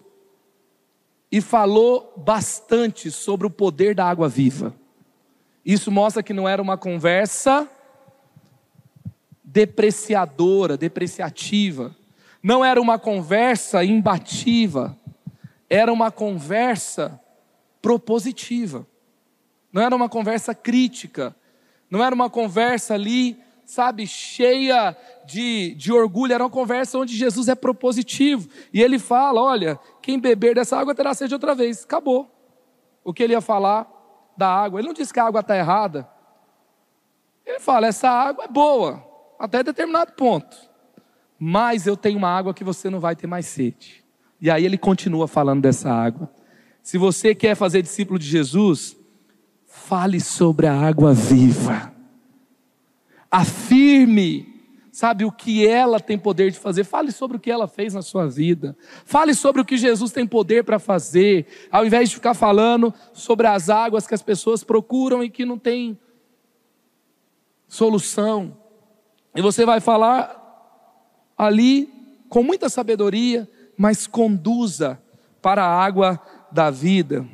e 1.31 1.41
falou 1.41 2.13
bastante 2.17 3.09
sobre 3.11 3.47
o 3.47 3.51
poder 3.51 3.95
da 3.95 4.05
água 4.05 4.29
viva. 4.29 4.75
Isso 5.65 5.93
mostra 5.93 6.25
que 6.25 6.33
não 6.33 6.49
era 6.49 6.61
uma 6.61 6.77
conversa 6.77 7.69
depreciadora, 9.45 10.77
depreciativa. 10.77 11.95
Não 12.43 12.65
era 12.65 12.81
uma 12.81 12.99
conversa 12.99 13.85
imbativa 13.85 14.99
era 15.75 15.91
uma 15.91 16.11
conversa 16.11 17.19
propositiva, 17.81 18.87
não 19.73 19.81
era 19.81 19.97
uma 19.97 20.07
conversa 20.07 20.55
crítica, 20.55 21.35
não 21.91 22.05
era 22.05 22.15
uma 22.15 22.29
conversa 22.29 22.93
ali, 22.93 23.43
sabe, 23.65 24.07
cheia 24.07 24.95
de, 25.25 25.75
de 25.75 25.91
orgulho, 25.91 26.35
era 26.35 26.45
uma 26.45 26.51
conversa 26.51 26.99
onde 26.99 27.17
Jesus 27.17 27.49
é 27.49 27.55
propositivo, 27.55 28.51
e 28.71 28.83
ele 28.83 28.99
fala: 28.99 29.41
olha, 29.41 29.81
quem 30.03 30.19
beber 30.19 30.57
dessa 30.57 30.77
água 30.77 30.95
terá 30.95 31.15
sede 31.15 31.33
outra 31.33 31.55
vez, 31.55 31.85
acabou. 31.85 32.31
O 33.03 33.15
que 33.15 33.23
ele 33.23 33.33
ia 33.33 33.41
falar 33.41 33.91
da 34.37 34.49
água, 34.49 34.79
ele 34.79 34.89
não 34.89 34.95
disse 34.95 35.11
que 35.11 35.21
a 35.21 35.25
água 35.25 35.41
está 35.41 35.57
errada, 35.57 36.07
ele 37.47 37.61
fala: 37.61 37.87
essa 37.87 38.11
água 38.11 38.45
é 38.45 38.49
boa, 38.49 39.03
até 39.39 39.63
determinado 39.63 40.13
ponto, 40.13 40.55
mas 41.39 41.87
eu 41.87 41.97
tenho 41.97 42.19
uma 42.19 42.29
água 42.29 42.53
que 42.53 42.63
você 42.63 42.91
não 42.91 43.01
vai 43.01 43.17
ter 43.17 43.27
mais 43.27 43.47
sede. 43.47 44.02
E 44.43 44.51
aí 44.51 44.65
ele 44.65 44.77
continua 44.77 45.29
falando 45.29 45.63
dessa 45.63 45.89
água. 45.89 46.29
Se 46.83 46.99
você 46.99 47.33
quer 47.33 47.55
fazer 47.55 47.81
discípulo 47.81 48.19
de 48.19 48.27
Jesus, 48.27 48.97
fale 49.65 50.19
sobre 50.19 50.67
a 50.67 50.75
água 50.75 51.15
viva. 51.15 51.93
Afirme, 53.31 54.53
sabe, 54.91 55.25
o 55.25 55.31
que 55.31 55.65
ela 55.65 56.01
tem 56.01 56.19
poder 56.19 56.51
de 56.51 56.59
fazer. 56.59 56.83
Fale 56.83 57.13
sobre 57.13 57.37
o 57.37 57.41
que 57.41 57.53
ela 57.53 57.69
fez 57.69 57.95
na 57.95 58.03
sua 58.03 58.27
vida. 58.27 58.77
Fale 59.05 59.33
sobre 59.33 59.63
o 59.63 59.65
que 59.65 59.77
Jesus 59.77 60.11
tem 60.11 60.27
poder 60.27 60.65
para 60.65 60.81
fazer, 60.81 61.47
ao 61.71 61.87
invés 61.87 62.09
de 62.09 62.17
ficar 62.17 62.35
falando 62.35 62.93
sobre 63.13 63.47
as 63.47 63.71
águas 63.71 64.09
que 64.09 64.15
as 64.15 64.23
pessoas 64.23 64.65
procuram 64.65 65.23
e 65.23 65.31
que 65.31 65.45
não 65.45 65.57
tem 65.57 65.97
solução. 67.69 68.59
E 69.37 69.41
você 69.41 69.65
vai 69.65 69.79
falar 69.79 70.37
ali 71.39 71.89
com 72.29 72.43
muita 72.43 72.69
sabedoria, 72.69 73.49
mas 73.77 74.07
conduza 74.07 75.01
para 75.41 75.65
a 75.65 75.85
água 75.85 76.21
da 76.51 76.71
vida. 76.71 77.27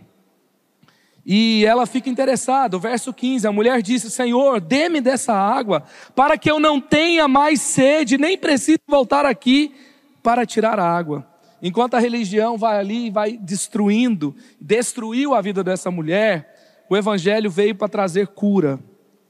E 1.31 1.63
ela 1.67 1.85
fica 1.85 2.09
interessada, 2.09 2.77
o 2.77 2.81
verso 2.81 3.13
15, 3.13 3.47
a 3.47 3.53
mulher 3.53 3.83
disse: 3.83 4.11
Senhor, 4.11 4.61
dê-me 4.61 4.99
dessa 4.99 5.35
água, 5.35 5.83
para 6.15 6.39
que 6.39 6.51
eu 6.51 6.59
não 6.59 6.81
tenha 6.81 7.29
mais 7.29 7.61
sede, 7.61 8.17
nem 8.17 8.39
precise 8.39 8.81
voltar 8.89 9.27
aqui 9.27 9.75
para 10.23 10.47
tirar 10.47 10.81
a 10.81 10.91
água. 10.91 11.27
Enquanto 11.61 11.95
a 11.95 11.99
religião 11.99 12.57
vai 12.57 12.79
ali 12.79 13.07
e 13.07 13.11
vai 13.11 13.37
destruindo, 13.37 14.35
destruiu 14.61 15.35
a 15.35 15.43
vida 15.43 15.63
dessa 15.63 15.91
mulher, 15.91 16.85
o 16.89 16.97
Evangelho 16.97 17.51
veio 17.51 17.75
para 17.75 17.89
trazer 17.89 18.29
cura, 18.29 18.79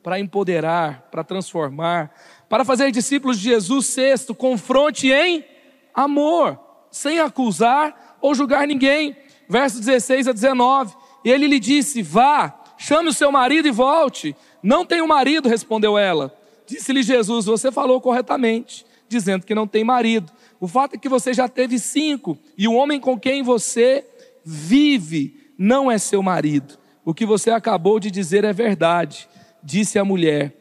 para 0.00 0.20
empoderar, 0.20 1.08
para 1.10 1.24
transformar, 1.24 2.14
para 2.48 2.64
fazer 2.64 2.92
discípulos 2.92 3.40
de 3.40 3.48
Jesus. 3.48 3.86
Sexto, 3.86 4.34
confronte 4.34 5.10
em 5.10 5.44
amor, 5.92 6.67
sem 6.90 7.18
acusar 7.20 8.18
ou 8.20 8.34
julgar 8.34 8.66
ninguém. 8.66 9.16
Verso 9.48 9.78
16 9.78 10.28
a 10.28 10.32
19. 10.32 10.94
E 11.24 11.30
ele 11.30 11.46
lhe 11.46 11.58
disse: 11.58 12.02
Vá, 12.02 12.62
chame 12.76 13.08
o 13.08 13.12
seu 13.12 13.32
marido 13.32 13.68
e 13.68 13.70
volte. 13.70 14.36
Não 14.62 14.84
tenho 14.84 15.06
marido, 15.06 15.48
respondeu 15.48 15.96
ela. 15.96 16.36
Disse-lhe 16.66 17.02
Jesus: 17.02 17.46
Você 17.46 17.72
falou 17.72 18.00
corretamente, 18.00 18.84
dizendo 19.08 19.46
que 19.46 19.54
não 19.54 19.66
tem 19.66 19.84
marido. 19.84 20.32
O 20.60 20.68
fato 20.68 20.94
é 20.94 20.98
que 20.98 21.08
você 21.08 21.32
já 21.32 21.48
teve 21.48 21.78
cinco, 21.78 22.38
e 22.56 22.66
o 22.66 22.74
homem 22.74 23.00
com 23.00 23.18
quem 23.18 23.42
você 23.42 24.04
vive 24.44 25.52
não 25.56 25.90
é 25.90 25.98
seu 25.98 26.22
marido. 26.22 26.78
O 27.04 27.14
que 27.14 27.24
você 27.24 27.50
acabou 27.50 27.98
de 27.98 28.10
dizer 28.10 28.44
é 28.44 28.52
verdade. 28.52 29.28
Disse 29.62 29.98
a 29.98 30.04
mulher: 30.04 30.54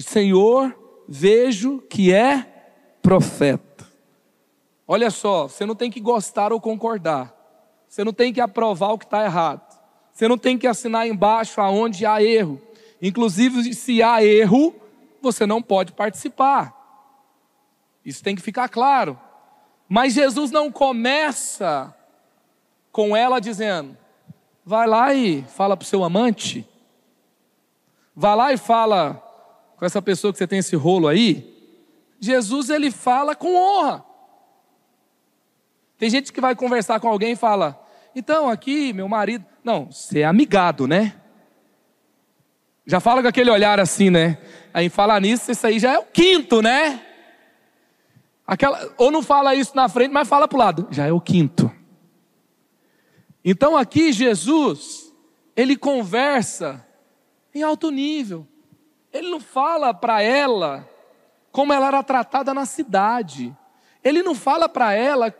Senhor, 0.00 0.74
vejo 1.08 1.82
que 1.90 2.12
é 2.12 2.46
profeta. 3.02 3.69
Olha 4.92 5.08
só, 5.08 5.46
você 5.46 5.64
não 5.64 5.76
tem 5.76 5.88
que 5.88 6.00
gostar 6.00 6.52
ou 6.52 6.60
concordar. 6.60 7.32
Você 7.88 8.02
não 8.02 8.12
tem 8.12 8.32
que 8.32 8.40
aprovar 8.40 8.88
o 8.90 8.98
que 8.98 9.04
está 9.04 9.24
errado. 9.24 9.62
Você 10.12 10.26
não 10.26 10.36
tem 10.36 10.58
que 10.58 10.66
assinar 10.66 11.06
embaixo 11.06 11.60
aonde 11.60 12.04
há 12.04 12.20
erro. 12.20 12.60
Inclusive, 13.00 13.72
se 13.72 14.02
há 14.02 14.20
erro, 14.20 14.74
você 15.22 15.46
não 15.46 15.62
pode 15.62 15.92
participar. 15.92 16.74
Isso 18.04 18.20
tem 18.24 18.34
que 18.34 18.42
ficar 18.42 18.68
claro. 18.68 19.16
Mas 19.88 20.14
Jesus 20.14 20.50
não 20.50 20.72
começa 20.72 21.94
com 22.90 23.16
ela 23.16 23.40
dizendo: 23.40 23.96
vai 24.64 24.88
lá 24.88 25.14
e 25.14 25.44
fala 25.44 25.76
para 25.76 25.84
o 25.84 25.86
seu 25.86 26.02
amante, 26.02 26.66
vai 28.12 28.34
lá 28.34 28.52
e 28.52 28.56
fala 28.56 29.22
com 29.76 29.84
essa 29.84 30.02
pessoa 30.02 30.32
que 30.32 30.38
você 30.40 30.48
tem 30.48 30.58
esse 30.58 30.74
rolo 30.74 31.06
aí. 31.06 31.48
Jesus 32.18 32.70
ele 32.70 32.90
fala 32.90 33.36
com 33.36 33.54
honra. 33.54 34.09
Tem 36.00 36.08
gente 36.08 36.32
que 36.32 36.40
vai 36.40 36.56
conversar 36.56 36.98
com 36.98 37.08
alguém 37.08 37.32
e 37.32 37.36
fala: 37.36 37.78
então 38.14 38.48
aqui 38.48 38.90
meu 38.94 39.06
marido, 39.06 39.44
não, 39.62 39.92
você 39.92 40.20
é 40.20 40.24
amigado, 40.24 40.88
né? 40.88 41.14
Já 42.86 43.00
fala 43.00 43.20
com 43.20 43.28
aquele 43.28 43.50
olhar 43.50 43.78
assim, 43.78 44.08
né? 44.08 44.38
Aí 44.72 44.88
falar 44.88 45.20
nisso, 45.20 45.52
isso 45.52 45.66
aí 45.66 45.78
já 45.78 45.92
é 45.92 45.98
o 45.98 46.06
quinto, 46.06 46.62
né? 46.62 47.04
Aquela, 48.46 48.94
ou 48.96 49.10
não 49.10 49.22
fala 49.22 49.54
isso 49.54 49.76
na 49.76 49.90
frente, 49.90 50.10
mas 50.10 50.26
fala 50.26 50.48
para 50.48 50.56
o 50.56 50.58
lado, 50.58 50.88
já 50.90 51.06
é 51.06 51.12
o 51.12 51.20
quinto. 51.20 51.70
Então 53.44 53.76
aqui 53.76 54.10
Jesus, 54.10 55.12
ele 55.54 55.76
conversa 55.76 56.82
em 57.54 57.62
alto 57.62 57.90
nível. 57.90 58.48
Ele 59.12 59.28
não 59.28 59.38
fala 59.38 59.92
para 59.92 60.22
ela 60.22 60.88
como 61.52 61.74
ela 61.74 61.88
era 61.88 62.02
tratada 62.02 62.54
na 62.54 62.64
cidade. 62.64 63.54
Ele 64.02 64.22
não 64.22 64.34
fala 64.34 64.66
para 64.66 64.94
ela 64.94 65.34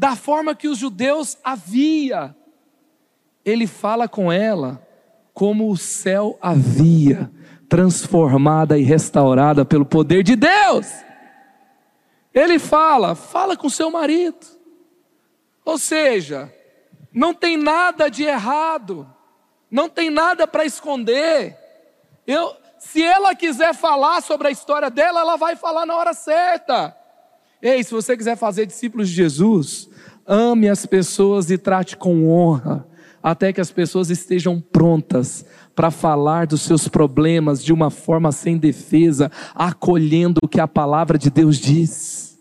da 0.00 0.16
forma 0.16 0.54
que 0.54 0.66
os 0.66 0.78
judeus 0.78 1.36
havia 1.44 2.34
ele 3.44 3.66
fala 3.66 4.08
com 4.08 4.30
ela 4.30 4.86
como 5.32 5.70
o 5.70 5.76
céu 5.76 6.38
havia, 6.40 7.30
transformada 7.68 8.78
e 8.78 8.82
restaurada 8.82 9.64
pelo 9.64 9.84
poder 9.84 10.22
de 10.22 10.36
Deus. 10.36 10.86
Ele 12.34 12.58
fala, 12.58 13.14
fala 13.14 13.56
com 13.56 13.68
seu 13.68 13.90
marido. 13.90 14.46
Ou 15.64 15.78
seja, 15.78 16.52
não 17.12 17.32
tem 17.32 17.56
nada 17.56 18.08
de 18.08 18.24
errado, 18.24 19.08
não 19.70 19.88
tem 19.88 20.10
nada 20.10 20.46
para 20.46 20.64
esconder. 20.64 21.56
Eu, 22.26 22.54
se 22.78 23.02
ela 23.02 23.34
quiser 23.34 23.74
falar 23.74 24.20
sobre 24.20 24.48
a 24.48 24.50
história 24.50 24.90
dela, 24.90 25.20
ela 25.20 25.36
vai 25.36 25.56
falar 25.56 25.86
na 25.86 25.96
hora 25.96 26.12
certa. 26.12 26.96
Ei, 27.62 27.82
se 27.82 27.92
você 27.92 28.16
quiser 28.16 28.36
fazer 28.36 28.66
discípulos 28.66 29.08
de 29.08 29.14
Jesus, 29.14 29.89
ame 30.30 30.68
as 30.68 30.86
pessoas 30.86 31.50
e 31.50 31.58
trate 31.58 31.96
com 31.96 32.30
honra 32.30 32.86
até 33.20 33.52
que 33.52 33.60
as 33.60 33.70
pessoas 33.70 34.08
estejam 34.08 34.60
prontas 34.60 35.44
para 35.74 35.90
falar 35.90 36.46
dos 36.46 36.62
seus 36.62 36.88
problemas 36.88 37.62
de 37.62 37.72
uma 37.72 37.90
forma 37.90 38.32
sem 38.32 38.56
defesa, 38.56 39.30
acolhendo 39.54 40.38
o 40.42 40.48
que 40.48 40.60
a 40.60 40.68
palavra 40.68 41.18
de 41.18 41.30
Deus 41.30 41.58
diz. 41.58 42.38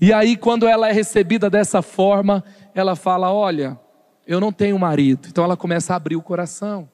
E 0.00 0.12
aí, 0.12 0.36
quando 0.36 0.68
ela 0.68 0.88
é 0.88 0.92
recebida 0.92 1.50
dessa 1.50 1.82
forma, 1.82 2.44
ela 2.74 2.94
fala: 2.94 3.32
Olha, 3.32 3.78
eu 4.26 4.38
não 4.38 4.52
tenho 4.52 4.78
marido. 4.78 5.28
Então 5.28 5.42
ela 5.42 5.56
começa 5.56 5.92
a 5.92 5.96
abrir 5.96 6.16
o 6.16 6.22
coração. 6.22 6.88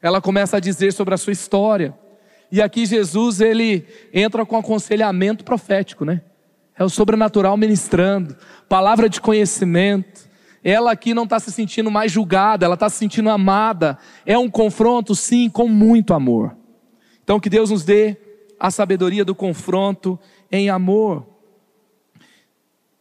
Ela 0.00 0.20
começa 0.20 0.56
a 0.56 0.60
dizer 0.60 0.92
sobre 0.92 1.14
a 1.14 1.18
sua 1.18 1.32
história. 1.32 1.96
E 2.50 2.60
aqui 2.60 2.84
Jesus, 2.84 3.40
ele 3.40 3.86
entra 4.12 4.44
com 4.44 4.56
aconselhamento 4.56 5.44
profético, 5.44 6.04
né? 6.04 6.22
É 6.76 6.84
o 6.84 6.88
sobrenatural 6.88 7.56
ministrando, 7.56 8.36
palavra 8.68 9.08
de 9.08 9.20
conhecimento 9.20 10.32
ela 10.64 10.92
aqui 10.92 11.12
não 11.12 11.24
está 11.24 11.40
se 11.40 11.50
sentindo 11.50 11.90
mais 11.90 12.12
julgada, 12.12 12.64
ela 12.64 12.74
está 12.74 12.88
se 12.88 12.96
sentindo 12.96 13.28
amada. 13.28 13.98
É 14.24 14.38
um 14.38 14.48
confronto, 14.48 15.14
sim, 15.14 15.50
com 15.50 15.66
muito 15.66 16.14
amor. 16.14 16.56
Então, 17.24 17.40
que 17.40 17.50
Deus 17.50 17.70
nos 17.70 17.84
dê 17.84 18.16
a 18.60 18.70
sabedoria 18.70 19.24
do 19.24 19.34
confronto 19.34 20.18
em 20.50 20.70
amor. 20.70 21.26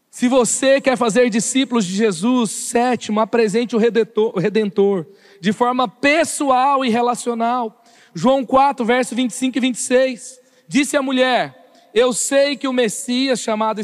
Se 0.09 0.27
você 0.27 0.81
quer 0.81 0.97
fazer 0.97 1.29
discípulos 1.29 1.85
de 1.85 1.95
Jesus, 1.95 2.49
sétimo, 2.49 3.19
apresente 3.19 3.75
o 3.75 3.79
Redentor, 3.79 4.33
o 4.35 4.39
Redentor 4.39 5.05
de 5.39 5.53
forma 5.53 5.87
pessoal 5.87 6.83
e 6.83 6.89
relacional. 6.89 7.83
João 8.13 8.43
4, 8.43 8.83
verso 8.83 9.15
25 9.15 9.57
e 9.57 9.61
26. 9.61 10.39
Disse 10.67 10.97
a 10.97 11.01
mulher: 11.01 11.60
Eu 11.93 12.13
sei 12.13 12.55
que 12.55 12.67
o 12.67 12.73
Messias, 12.73 13.39
chamado, 13.39 13.81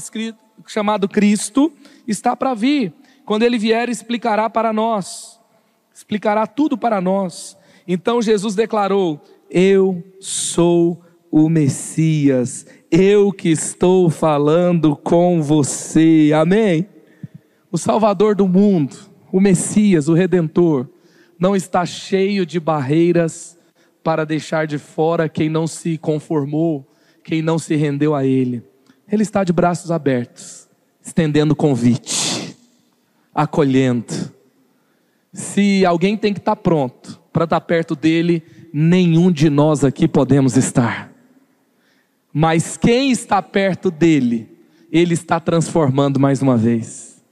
chamado 0.66 1.10
Cristo, 1.10 1.72
está 2.08 2.36
para 2.36 2.53
vir. 2.53 2.93
Quando 3.26 3.43
ele 3.43 3.58
vier, 3.58 3.89
explicará 3.89 4.49
para 4.49 4.72
nós, 4.72 5.39
explicará 5.93 6.47
tudo 6.47 6.78
para 6.78 7.01
nós. 7.01 7.58
Então 7.88 8.22
Jesus 8.22 8.55
declarou: 8.55 9.22
Eu 9.49 10.03
sou 10.20 11.01
o 11.30 11.49
Messias, 11.49 12.66
eu 12.89 13.34
que 13.34 13.49
estou 13.49 14.10
falando 14.10 14.95
com 14.95 15.41
você. 15.41 16.32
Amém? 16.34 16.88
O 17.70 17.78
Salvador 17.78 18.34
do 18.34 18.47
mundo, 18.47 18.95
o 19.32 19.41
Messias, 19.41 20.08
o 20.08 20.14
Redentor, 20.14 20.88
não 21.38 21.55
está 21.55 21.86
cheio 21.86 22.45
de 22.45 22.60
barreiras 22.60 23.58
para 24.01 24.26
deixar 24.26 24.66
de 24.66 24.78
fora 24.78 25.28
quem 25.28 25.49
não 25.49 25.68
se 25.68 25.97
conformou, 25.97 26.88
quem 27.28 27.43
não 27.43 27.59
se 27.59 27.75
rendeu 27.75 28.15
a 28.15 28.25
Ele. 28.25 28.63
Ele 29.11 29.21
está 29.21 29.43
de 29.43 29.53
braços 29.53 29.91
abertos, 29.91 30.67
estendendo 31.03 31.55
convite 31.55 32.28
acolhendo. 33.38 34.32
Se 35.32 35.86
alguém 35.86 36.17
tem 36.17 36.34
que 36.34 36.39
estar 36.39 36.55
pronto 36.55 37.21
para 37.32 37.43
estar 37.43 37.61
perto 37.61 37.95
dele, 37.95 38.41
nenhum 38.73 39.32
de 39.32 39.47
nós 39.47 39.84
aqui 39.84 40.07
podemos 40.07 40.57
estar. 40.57 41.11
Mas 42.34 42.78
quem 42.78 43.11
está 43.11 43.39
perto 43.39 43.91
dele, 43.91 44.49
ele 44.91 45.13
está 45.13 45.39
transformando 45.39 46.19
mais 46.19 46.41
uma 46.41 46.57
vez. 46.57 47.23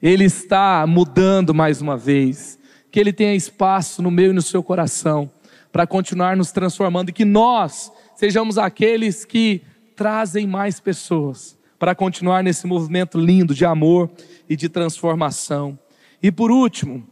Ele 0.00 0.24
está 0.24 0.86
mudando 0.88 1.52
mais 1.52 1.82
uma 1.82 1.98
vez. 1.98 2.58
Que 2.90 2.98
ele 2.98 3.12
tenha 3.12 3.34
espaço 3.34 4.00
no 4.00 4.10
meu 4.10 4.30
e 4.30 4.34
no 4.34 4.42
seu 4.42 4.62
coração 4.62 5.30
para 5.70 5.86
continuar 5.86 6.34
nos 6.34 6.50
transformando 6.50 7.10
e 7.10 7.12
que 7.12 7.24
nós 7.24 7.92
sejamos 8.14 8.58
aqueles 8.58 9.24
que 9.24 9.62
trazem 9.96 10.46
mais 10.46 10.80
pessoas 10.80 11.58
para 11.78 11.94
continuar 11.94 12.44
nesse 12.44 12.66
movimento 12.66 13.18
lindo 13.18 13.54
de 13.54 13.64
amor 13.64 14.10
e 14.48 14.54
de 14.54 14.68
transformação. 14.68 15.78
E 16.22 16.30
por 16.30 16.50
último, 16.50 17.06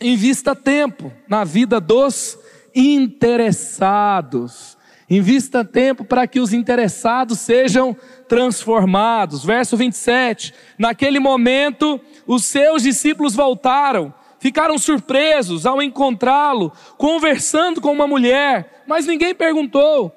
invista 0.00 0.54
tempo 0.54 1.12
na 1.28 1.44
vida 1.44 1.80
dos 1.80 2.38
interessados. 2.74 4.76
Invista 5.08 5.64
tempo 5.64 6.04
para 6.04 6.26
que 6.26 6.40
os 6.40 6.52
interessados 6.52 7.40
sejam 7.40 7.96
transformados. 8.28 9.44
Verso 9.44 9.76
27. 9.76 10.54
Naquele 10.78 11.20
momento, 11.20 12.00
os 12.26 12.44
seus 12.44 12.82
discípulos 12.82 13.34
voltaram, 13.34 14.12
ficaram 14.38 14.78
surpresos 14.78 15.66
ao 15.66 15.82
encontrá-lo 15.82 16.72
conversando 16.96 17.80
com 17.80 17.92
uma 17.92 18.06
mulher, 18.06 18.82
mas 18.86 19.06
ninguém 19.06 19.34
perguntou: 19.34 20.10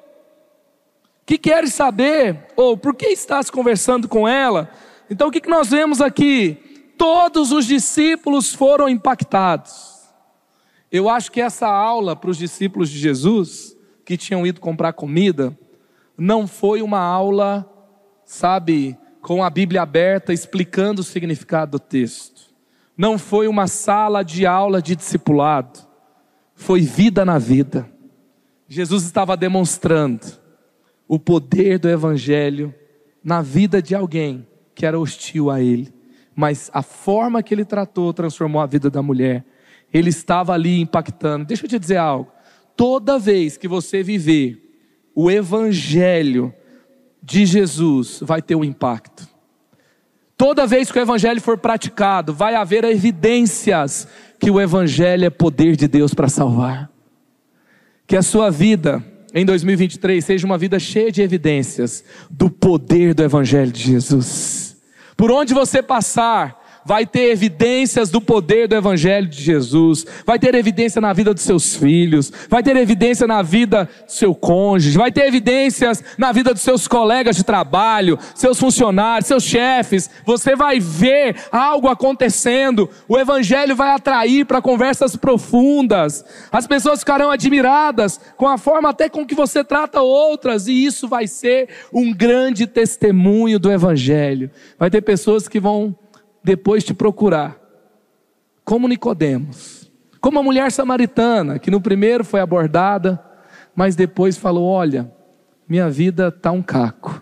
que 1.28 1.38
queres 1.38 1.74
saber, 1.74 2.40
ou 2.56 2.78
por 2.78 2.96
que 2.96 3.08
estás 3.08 3.50
conversando 3.50 4.08
com 4.08 4.26
ela? 4.26 4.72
Então 5.10 5.28
o 5.28 5.32
que 5.32 5.46
nós 5.50 5.68
vemos 5.68 6.00
aqui? 6.00 6.94
Todos 6.98 7.52
os 7.52 7.66
discípulos 7.66 8.54
foram 8.54 8.88
impactados. 8.88 10.08
Eu 10.90 11.10
acho 11.10 11.30
que 11.30 11.42
essa 11.42 11.68
aula 11.68 12.16
para 12.16 12.30
os 12.30 12.38
discípulos 12.38 12.90
de 12.90 12.98
Jesus, 12.98 13.76
que 14.06 14.16
tinham 14.16 14.48
ido 14.48 14.62
comprar 14.62 14.94
comida, 14.94 15.56
não 16.18 16.48
foi 16.48 16.82
uma 16.82 17.02
aula, 17.02 17.70
sabe, 18.24 18.98
com 19.22 19.44
a 19.44 19.50
Bíblia 19.50 19.82
aberta 19.82 20.32
explicando 20.32 21.02
o 21.02 21.04
significado 21.04 21.72
do 21.72 21.80
texto. 21.80 22.44
Não 22.98 23.18
foi 23.18 23.50
uma 23.50 23.68
sala 23.68 24.24
de 24.24 24.46
aula 24.46 24.82
de 24.82 24.96
discipulado. 24.96 25.82
Foi 26.56 26.80
vida 26.80 27.26
na 27.26 27.38
vida. 27.38 27.92
Jesus 28.70 29.04
estava 29.04 29.36
demonstrando 29.36 30.47
o 31.08 31.18
poder 31.18 31.80
do 31.80 31.90
Evangelho 31.90 32.74
na 33.24 33.42
vida 33.42 33.82
de 33.82 33.96
alguém 33.96 34.46
que 34.76 34.86
era 34.86 35.00
hostil 35.00 35.50
a 35.50 35.62
ele. 35.62 35.94
Mas 36.36 36.70
a 36.74 36.84
forma 36.84 37.42
que 37.42 37.54
ele 37.54 37.66
tratou 37.66 38.14
transformou 38.14 38.62
a 38.62 38.66
vida 38.66 38.90
da 38.90 39.02
mulher. 39.02 39.44
Ele 39.94 40.10
estava 40.10 40.54
ali 40.54 40.80
impactando. 40.80 41.46
Deixa 41.46 41.66
eu 41.66 41.70
te 41.70 41.80
dizer 41.80 41.98
algo. 41.98 42.32
Toda 42.76 43.18
vez 43.18 43.58
que 43.58 43.68
você 43.68 44.04
viver 44.04 44.64
o 45.16 45.32
Evangelho 45.32 46.54
de 47.24 47.46
Jesus, 47.46 48.20
vai 48.22 48.42
ter 48.42 48.56
um 48.56 48.64
impacto. 48.64 49.28
Toda 50.38 50.68
vez 50.68 50.92
que 50.92 51.00
o 51.00 51.02
Evangelho 51.02 51.42
for 51.42 51.58
praticado, 51.58 52.32
vai 52.32 52.54
haver 52.54 52.84
evidências 52.84 54.08
que 54.40 54.52
o 54.52 54.62
Evangelho 54.62 55.26
é 55.26 55.30
poder 55.32 55.76
de 55.76 55.88
Deus 55.88 56.14
para 56.14 56.30
salvar. 56.30 56.92
Que 58.06 58.16
a 58.16 58.22
sua 58.22 58.52
vida 58.52 59.04
em 59.38 59.46
2023 59.46 60.24
seja 60.24 60.46
uma 60.46 60.58
vida 60.58 60.80
cheia 60.80 61.12
de 61.12 61.22
evidências 61.22 62.04
do 62.30 62.50
poder 62.50 63.14
do 63.14 63.24
Evangelho 63.24 63.72
de 63.72 63.84
Jesus. 63.84 64.78
Por 65.16 65.32
onde 65.32 65.54
você 65.54 65.82
passar, 65.82 66.67
vai 66.88 67.06
ter 67.06 67.32
evidências 67.32 68.10
do 68.10 68.22
poder 68.22 68.66
do 68.66 68.76
Evangelho 68.76 69.28
de 69.28 69.44
Jesus, 69.44 70.06
vai 70.26 70.40
ter 70.40 70.56
evidência 70.56 71.02
na 71.02 71.12
vida 71.12 71.34
dos 71.34 71.44
seus 71.44 71.76
filhos, 71.76 72.32
vai 72.50 72.64
ter 72.64 72.78
evidência 72.78 73.28
na 73.28 73.42
vida 73.42 73.90
do 74.06 74.10
seu 74.10 74.34
cônjuge, 74.34 74.98
vai 74.98 75.12
ter 75.12 75.26
evidências 75.26 76.02
na 76.18 76.32
vida 76.32 76.54
dos 76.54 76.62
seus 76.62 76.88
colegas 76.88 77.36
de 77.36 77.44
trabalho, 77.44 78.18
seus 78.34 78.58
funcionários, 78.58 79.28
seus 79.28 79.44
chefes. 79.44 80.10
Você 80.26 80.56
vai 80.56 80.80
ver 80.80 81.36
algo 81.52 81.90
acontecendo, 81.90 82.90
o 83.06 83.20
Evangelho 83.20 83.76
vai 83.76 83.92
atrair 83.92 84.46
para 84.46 84.62
conversas 84.62 85.18
profundas, 85.18 86.24
as 86.50 86.66
pessoas 86.66 87.02
ficarão 87.02 87.30
admiradas 87.30 88.18
com 88.38 88.48
a 88.48 88.58
forma 88.58 88.92
até 88.92 89.10
com 89.10 89.26
que 89.26 89.36
você 89.36 89.62
trata 89.62 90.02
outras, 90.02 90.70
e 90.70 90.86
isso 90.86 91.06
vai 91.06 91.28
ser 91.28 91.68
um 91.92 92.14
grande 92.14 92.66
testemunho 92.66 93.60
do 93.60 93.70
Evangelho. 93.70 94.50
Vai 94.80 94.90
ter 94.90 95.02
pessoas 95.02 95.50
que 95.50 95.60
vão 95.60 95.94
depois 96.48 96.82
te 96.82 96.94
procurar. 96.94 97.60
Como 98.64 98.88
Nicodemos, 98.88 99.92
como 100.22 100.40
a 100.40 100.44
mulher 100.44 100.72
samaritana, 100.72 101.60
que 101.60 101.70
no 101.70 101.82
primeiro 101.82 102.24
foi 102.24 102.40
abordada, 102.40 103.22
mas 103.76 103.98
depois 103.98 104.38
falou: 104.38 104.66
"Olha, 104.66 105.12
minha 105.68 105.90
vida 105.90 106.32
tá 106.32 106.50
um 106.52 106.62
caco. 106.62 107.22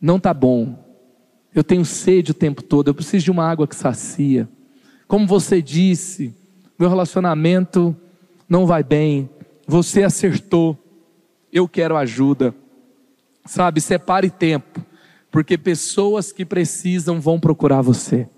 Não 0.00 0.18
tá 0.18 0.34
bom. 0.34 0.76
Eu 1.54 1.62
tenho 1.62 1.84
sede 1.84 2.32
o 2.32 2.34
tempo 2.34 2.62
todo, 2.62 2.88
eu 2.88 2.94
preciso 2.94 3.26
de 3.26 3.30
uma 3.30 3.48
água 3.48 3.68
que 3.68 3.76
sacia. 3.76 4.48
Como 5.06 5.24
você 5.24 5.62
disse, 5.62 6.34
meu 6.76 6.88
relacionamento 6.88 7.94
não 8.48 8.66
vai 8.66 8.82
bem. 8.82 9.30
Você 9.68 10.02
acertou. 10.02 10.76
Eu 11.52 11.68
quero 11.68 11.96
ajuda. 11.96 12.52
Sabe, 13.46 13.80
separe 13.80 14.30
tempo 14.30 14.84
porque 15.34 15.58
pessoas 15.58 16.30
que 16.30 16.44
precisam 16.44 17.20
vão 17.20 17.40
procurar 17.40 17.82
você. 17.82 18.28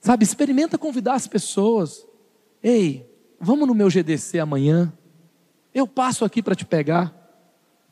Sabe, 0.00 0.24
experimenta 0.24 0.76
convidar 0.76 1.14
as 1.14 1.28
pessoas. 1.28 2.04
Ei, 2.60 3.08
vamos 3.38 3.68
no 3.68 3.74
meu 3.74 3.88
GDC 3.88 4.40
amanhã. 4.40 4.92
Eu 5.72 5.86
passo 5.86 6.24
aqui 6.24 6.42
para 6.42 6.56
te 6.56 6.64
pegar. 6.64 7.14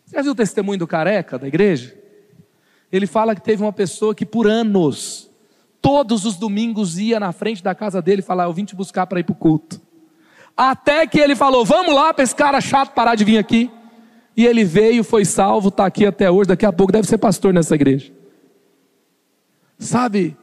Você 0.04 0.16
já 0.16 0.22
viu 0.22 0.32
o 0.32 0.34
testemunho 0.34 0.80
do 0.80 0.88
careca 0.88 1.38
da 1.38 1.46
igreja? 1.46 1.96
Ele 2.90 3.06
fala 3.06 3.36
que 3.36 3.42
teve 3.42 3.62
uma 3.62 3.72
pessoa 3.72 4.12
que 4.12 4.26
por 4.26 4.48
anos, 4.48 5.30
todos 5.80 6.24
os 6.24 6.34
domingos 6.34 6.98
ia 6.98 7.20
na 7.20 7.30
frente 7.30 7.62
da 7.62 7.76
casa 7.76 8.02
dele 8.02 8.22
falava: 8.22 8.50
Eu 8.50 8.54
vim 8.54 8.64
te 8.64 8.74
buscar 8.74 9.06
para 9.06 9.20
ir 9.20 9.24
para 9.24 9.34
o 9.34 9.36
culto. 9.36 9.80
Até 10.56 11.06
que 11.06 11.20
ele 11.20 11.36
falou: 11.36 11.64
Vamos 11.64 11.94
lá 11.94 12.12
para 12.12 12.24
esse 12.24 12.34
cara 12.34 12.60
chato 12.60 12.92
parar 12.92 13.14
de 13.14 13.24
vir 13.24 13.38
aqui. 13.38 13.70
E 14.36 14.46
ele 14.46 14.64
veio, 14.64 15.04
foi 15.04 15.24
salvo, 15.24 15.68
está 15.68 15.86
aqui 15.86 16.04
até 16.04 16.30
hoje, 16.30 16.48
daqui 16.48 16.66
a 16.66 16.72
pouco 16.72 16.92
deve 16.92 17.06
ser 17.06 17.18
pastor 17.18 17.52
nessa 17.52 17.74
igreja. 17.74 18.12
Sabe, 19.78 20.36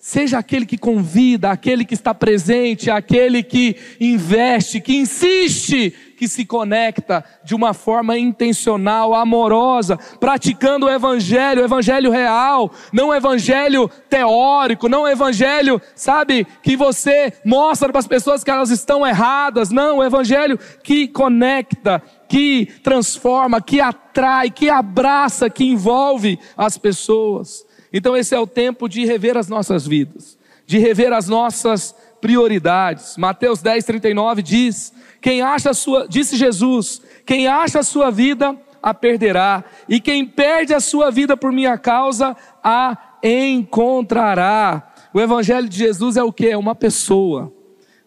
seja 0.00 0.38
aquele 0.38 0.64
que 0.64 0.78
convida, 0.78 1.50
aquele 1.50 1.84
que 1.84 1.92
está 1.92 2.14
presente, 2.14 2.90
aquele 2.90 3.42
que 3.42 3.76
investe, 4.00 4.80
que 4.80 4.96
insiste, 4.96 5.94
que 6.16 6.26
se 6.26 6.44
conecta 6.44 7.22
de 7.44 7.54
uma 7.54 7.74
forma 7.74 8.18
intencional, 8.18 9.14
amorosa, 9.14 9.98
praticando 10.18 10.86
o 10.86 10.90
evangelho, 10.90 11.60
o 11.60 11.64
evangelho 11.64 12.10
real, 12.10 12.72
não 12.92 13.08
o 13.08 13.14
evangelho 13.14 13.90
teórico, 14.08 14.88
não 14.88 15.02
o 15.02 15.08
evangelho, 15.08 15.80
sabe, 15.94 16.46
que 16.62 16.76
você 16.76 17.32
mostra 17.44 17.90
para 17.90 17.98
as 17.98 18.06
pessoas 18.06 18.42
que 18.42 18.50
elas 18.50 18.70
estão 18.70 19.06
erradas, 19.06 19.70
não, 19.70 19.98
o 19.98 20.04
evangelho 20.04 20.58
que 20.82 21.08
conecta, 21.08 22.02
que 22.30 22.66
transforma, 22.84 23.60
que 23.60 23.80
atrai, 23.80 24.52
que 24.52 24.70
abraça, 24.70 25.50
que 25.50 25.64
envolve 25.64 26.38
as 26.56 26.78
pessoas. 26.78 27.66
Então 27.92 28.16
esse 28.16 28.32
é 28.32 28.38
o 28.38 28.46
tempo 28.46 28.88
de 28.88 29.04
rever 29.04 29.36
as 29.36 29.48
nossas 29.48 29.84
vidas, 29.84 30.38
de 30.64 30.78
rever 30.78 31.12
as 31.12 31.26
nossas 31.26 31.92
prioridades. 32.20 33.16
Mateus 33.16 33.60
10, 33.60 33.84
39 33.84 34.42
diz: 34.42 34.92
Quem 35.20 35.42
acha 35.42 35.74
sua, 35.74 36.06
disse 36.06 36.36
Jesus, 36.36 37.02
quem 37.26 37.48
acha 37.48 37.80
a 37.80 37.82
sua 37.82 38.12
vida, 38.12 38.56
a 38.80 38.94
perderá, 38.94 39.64
e 39.88 40.00
quem 40.00 40.24
perde 40.24 40.72
a 40.72 40.78
sua 40.78 41.10
vida 41.10 41.36
por 41.36 41.50
minha 41.50 41.76
causa, 41.76 42.36
a 42.62 42.96
encontrará. 43.24 44.92
O 45.12 45.20
Evangelho 45.20 45.68
de 45.68 45.78
Jesus 45.78 46.16
é 46.16 46.22
o 46.22 46.32
que? 46.32 46.46
É 46.46 46.56
uma 46.56 46.76
pessoa, 46.76 47.52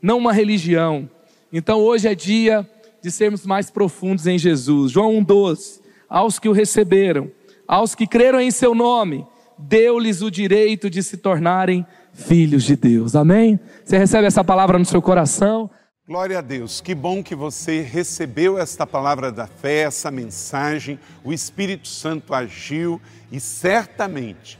não 0.01 0.17
uma 0.17 0.31
religião. 0.31 1.09
Então 1.51 1.81
hoje 1.81 2.07
é 2.07 2.15
dia 2.15 2.65
de 3.03 3.11
sermos 3.11 3.45
mais 3.45 3.69
profundos 3.69 4.25
em 4.25 4.39
Jesus. 4.39 4.93
João 4.93 5.11
1,12: 5.21 5.81
Aos 6.09 6.39
que 6.39 6.47
o 6.47 6.53
receberam, 6.53 7.29
aos 7.67 7.93
que 7.93 8.07
creram 8.07 8.39
em 8.39 8.49
seu 8.49 8.73
nome, 8.73 9.27
deu-lhes 9.59 10.21
o 10.21 10.31
direito 10.31 10.89
de 10.89 11.03
se 11.03 11.17
tornarem 11.17 11.85
filhos 12.13 12.63
de 12.63 12.77
Deus. 12.77 13.13
Amém? 13.13 13.59
Você 13.83 13.97
recebe 13.97 14.25
essa 14.25 14.43
palavra 14.43 14.79
no 14.79 14.85
seu 14.85 15.01
coração? 15.01 15.69
Glória 16.07 16.39
a 16.39 16.41
Deus, 16.41 16.79
que 16.79 16.95
bom 16.95 17.21
que 17.21 17.35
você 17.35 17.81
recebeu 17.81 18.57
esta 18.57 18.85
palavra 18.85 19.31
da 19.31 19.47
fé, 19.47 19.81
essa 19.81 20.09
mensagem. 20.09 20.97
O 21.23 21.33
Espírito 21.33 21.87
Santo 21.87 22.33
agiu 22.33 23.01
e 23.31 23.39
certamente 23.39 24.59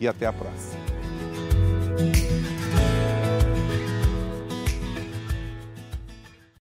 e 0.00 0.06
até 0.06 0.26
a 0.26 0.32
próxima. 0.32 0.78